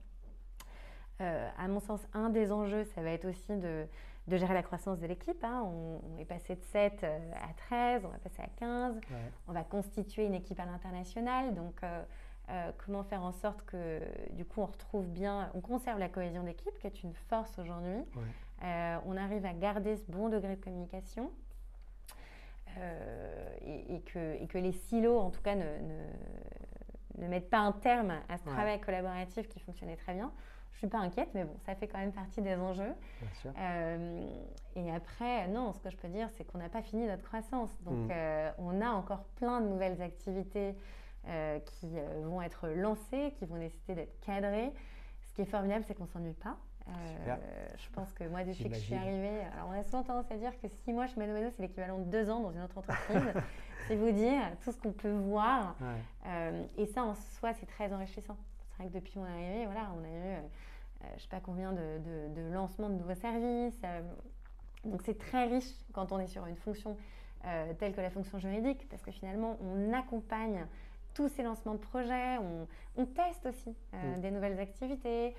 [1.18, 3.86] À mon sens, un des enjeux, ça va être aussi de,
[4.28, 5.42] de gérer la croissance de l'équipe.
[5.44, 5.62] hein.
[5.64, 8.94] On, on est passé de 7 euh, à 13, on va passer à 15.
[8.96, 9.02] Ouais.
[9.48, 11.54] On va constituer une équipe à l'international.
[11.54, 12.02] Donc, euh,
[12.48, 14.00] euh, comment faire en sorte que,
[14.32, 17.98] du coup, on retrouve bien, on conserve la cohésion d'équipe, qui est une force aujourd'hui.
[18.16, 18.22] Ouais.
[18.64, 21.30] Euh, on arrive à garder ce bon degré de communication.
[23.64, 27.58] et, et que, et que les silos, en tout cas, ne, ne, ne mettent pas
[27.60, 28.52] un terme à ce Ouais.
[28.52, 30.30] travail collaboratif qui fonctionnait très bien.
[30.80, 32.92] Je ne suis pas inquiète, mais bon, ça fait quand même partie des enjeux.
[33.22, 33.50] Bien sûr.
[33.58, 34.26] Euh,
[34.74, 37.70] et après, non, ce que je peux dire, c'est qu'on n'a pas fini notre croissance.
[37.82, 38.08] Donc, Mm.
[38.10, 40.74] euh, on a encore plein de nouvelles activités
[41.28, 41.88] euh, qui
[42.24, 44.70] vont être lancées, qui vont nécessiter d'être cadrées.
[45.22, 46.56] Ce qui est formidable, c'est qu'on ne s'ennuie pas.
[47.08, 47.38] Super.
[47.78, 50.36] je pense que moi, depuis que je suis arrivée, alors on a souvent tendance à
[50.36, 52.78] dire que six mois chez Mano Mano, c'est l'équivalent de deux ans dans une autre
[52.78, 53.16] entreprise.
[53.88, 55.74] c'est vous dire tout ce qu'on peut voir.
[55.80, 56.64] Ouais.
[56.76, 58.36] Et ça, en soi, c'est très enrichissant.
[58.76, 60.40] C'est vrai que depuis mon arrivée, voilà, on a eu, euh,
[61.16, 63.78] je sais pas combien de, de, de lancements de nouveaux services.
[63.84, 64.02] euh,
[64.84, 66.96] donc c'est très riche quand on est sur une fonction
[67.44, 70.66] euh, telle que la fonction juridique, parce que finalement, on accompagne
[71.14, 74.20] tous ces lancements de projets, on, on teste aussi euh, Mm.
[74.20, 75.34] des nouvelles activités.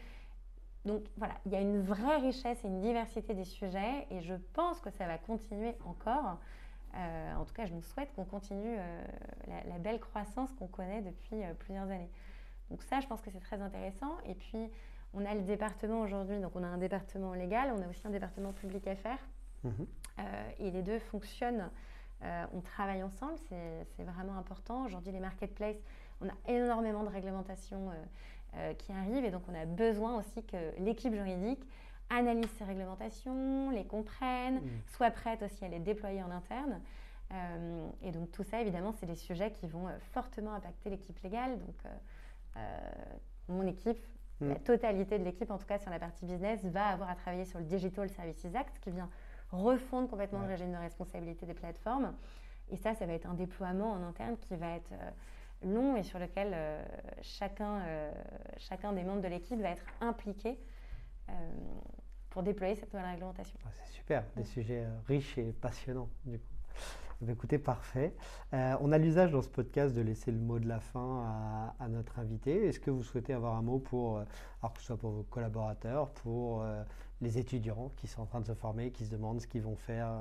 [0.85, 4.33] Donc voilà, il y a une vraie richesse et une diversité des sujets, et je
[4.53, 6.39] pense que ça va continuer encore.
[6.95, 8.77] Euh, en tout cas, je nous souhaite qu'on continue
[9.47, 12.09] la, la belle croissance qu'on connaît depuis plusieurs années.
[12.69, 14.17] Donc ça, je pense que c'est très intéressant.
[14.25, 14.69] Et puis,
[15.13, 18.09] on a le département aujourd'hui, donc on a un département légal, on a aussi un
[18.11, 19.19] département public affaires.
[19.63, 19.87] Mhm.
[20.19, 21.69] Euh, et les deux fonctionnent,
[22.23, 24.85] euh, on travaille ensemble, c'est vraiment important.
[24.85, 25.77] Aujourd'hui, les marketplaces,
[26.21, 27.91] on a énormément de réglementations
[28.55, 31.63] euh, qui arrivent et donc on a besoin aussi que l'équipe juridique
[32.09, 34.81] analyse ces réglementations, les comprenne, Mhm.
[34.87, 36.81] soit prête aussi à les déployer en interne.
[38.01, 41.59] Et donc tout ça, évidemment, c'est des sujets qui vont fortement impacter l'équipe légale.
[41.59, 41.75] Donc
[43.47, 43.99] mon équipe,
[44.39, 44.49] Mm.
[44.49, 47.45] la totalité de l'équipe, en tout cas sur la partie business, va avoir à travailler
[47.45, 49.09] sur le Digital Services Act qui vient
[49.51, 52.13] refondre complètement le régime de responsabilité des plateformes.
[52.69, 55.11] Et ça, ça va être un déploiement en interne qui va être euh,
[55.63, 56.83] long et sur lequel euh,
[57.21, 58.11] chacun, euh,
[58.57, 60.59] chacun des membres de l'équipe va être impliqué.
[61.29, 61.33] Euh,
[62.29, 63.57] pour déployer cette nouvelle réglementation.
[63.65, 66.45] Ah, c'est super, des sujets riches et passionnants du coup.
[67.19, 68.13] Bah, écoutez, parfait.
[68.53, 72.19] on a l'usage dans ce podcast de laisser le mot de la fin à, notre
[72.19, 72.67] invité.
[72.67, 74.19] Est-ce que vous souhaitez avoir un mot pour,
[74.61, 76.63] alors que ce soit pour vos collaborateurs, pour
[77.21, 79.75] les étudiants qui sont en train de se former, qui se demandent ce qu'ils vont
[79.75, 80.11] faire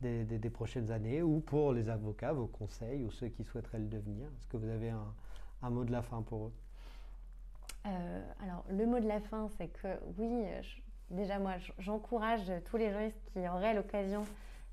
[0.00, 4.26] des, prochaines années, ou pour les avocats, vos conseils, ou ceux qui souhaiteraient le devenir?
[4.26, 6.52] Est-ce que vous avez un, mot de la fin pour eux?
[7.86, 10.44] Euh, Alors, le mot de la fin, c'est que oui,
[11.10, 14.24] déjà moi, j'encourage tous les juristes qui auraient l'occasion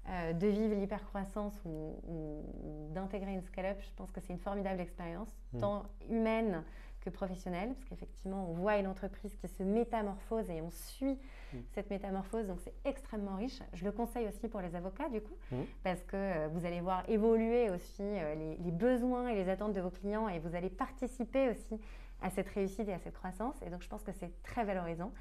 [0.10, 3.80] euh, de vivre l'hypercroissance ou, ou, d'intégrer une scale-up.
[3.82, 5.60] Je pense que c'est une formidable expérience, mmh.
[5.60, 6.64] tant humaine
[7.02, 11.18] que professionnelle, parce qu'effectivement, on voit une entreprise qui se métamorphose et on suit
[11.54, 11.60] Mm.
[11.74, 12.48] cette métamorphose.
[12.48, 13.60] Donc c'est extrêmement riche.
[13.74, 15.62] Je le conseille aussi pour les avocats du coup, mm.
[15.84, 19.82] parce que euh, vous allez voir évoluer aussi euh, les, besoins et les attentes de
[19.82, 21.80] vos clients et vous allez participer aussi
[22.22, 23.56] à cette réussite et à cette croissance.
[23.66, 25.12] Et donc je pense que c'est très valorisant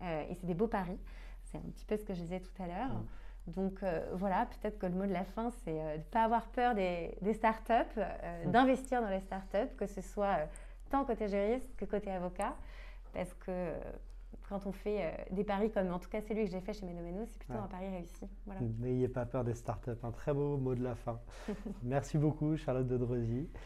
[0.00, 0.98] et c'est des beaux paris.
[1.42, 3.02] C'est un petit peu ce que je disais tout à l'heure.
[3.48, 3.52] Mm.
[3.52, 6.74] Donc voilà, peut-être que le mot de la fin, c'est de ne pas avoir peur
[6.74, 8.00] des, des startups,
[8.46, 10.48] d'investir dans les startups, que ce soit
[10.90, 12.54] tant côté juriste que côté avocat,
[13.12, 13.72] parce que
[14.48, 16.86] quand on fait euh, des paris comme en tout cas celui que j'ai fait chez
[16.86, 18.26] Menomeno, c'est plutôt un pari réussi.
[18.78, 21.20] N'ayez pas peur des startups, un très beau mot de la fin.
[21.82, 22.98] Merci beaucoup Charlotte de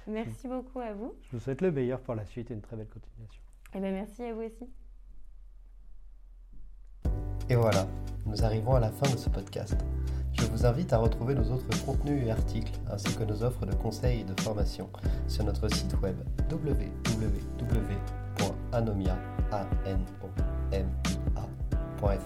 [0.07, 1.15] Merci beaucoup à vous.
[1.23, 3.43] Je vous souhaite le meilleur pour la suite et une très belle continuation.
[3.75, 4.69] Et eh bien merci à vous aussi.
[7.53, 7.87] Et voilà,
[8.25, 9.77] nous arrivons à la fin de ce podcast.
[10.33, 13.75] Je vous invite à retrouver nos autres contenus et articles, ainsi que nos offres de
[13.75, 14.89] conseils et de formation
[15.29, 16.17] sur notre site web
[16.51, 17.11] www.anomia.no.
[20.73, 22.17] M-I-A.fr.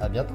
[0.00, 0.34] À bientôt.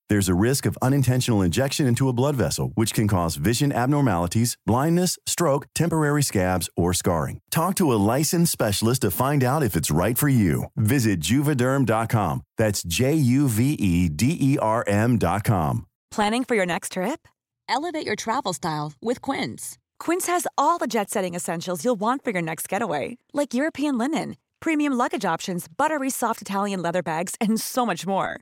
[0.11, 4.57] There's a risk of unintentional injection into a blood vessel, which can cause vision abnormalities,
[4.65, 7.39] blindness, stroke, temporary scabs, or scarring.
[7.49, 10.65] Talk to a licensed specialist to find out if it's right for you.
[10.75, 12.41] Visit juvederm.com.
[12.57, 15.85] That's J U V E D E R M.com.
[16.11, 17.25] Planning for your next trip?
[17.69, 19.77] Elevate your travel style with Quince.
[19.97, 23.97] Quince has all the jet setting essentials you'll want for your next getaway, like European
[23.97, 28.41] linen, premium luggage options, buttery soft Italian leather bags, and so much more.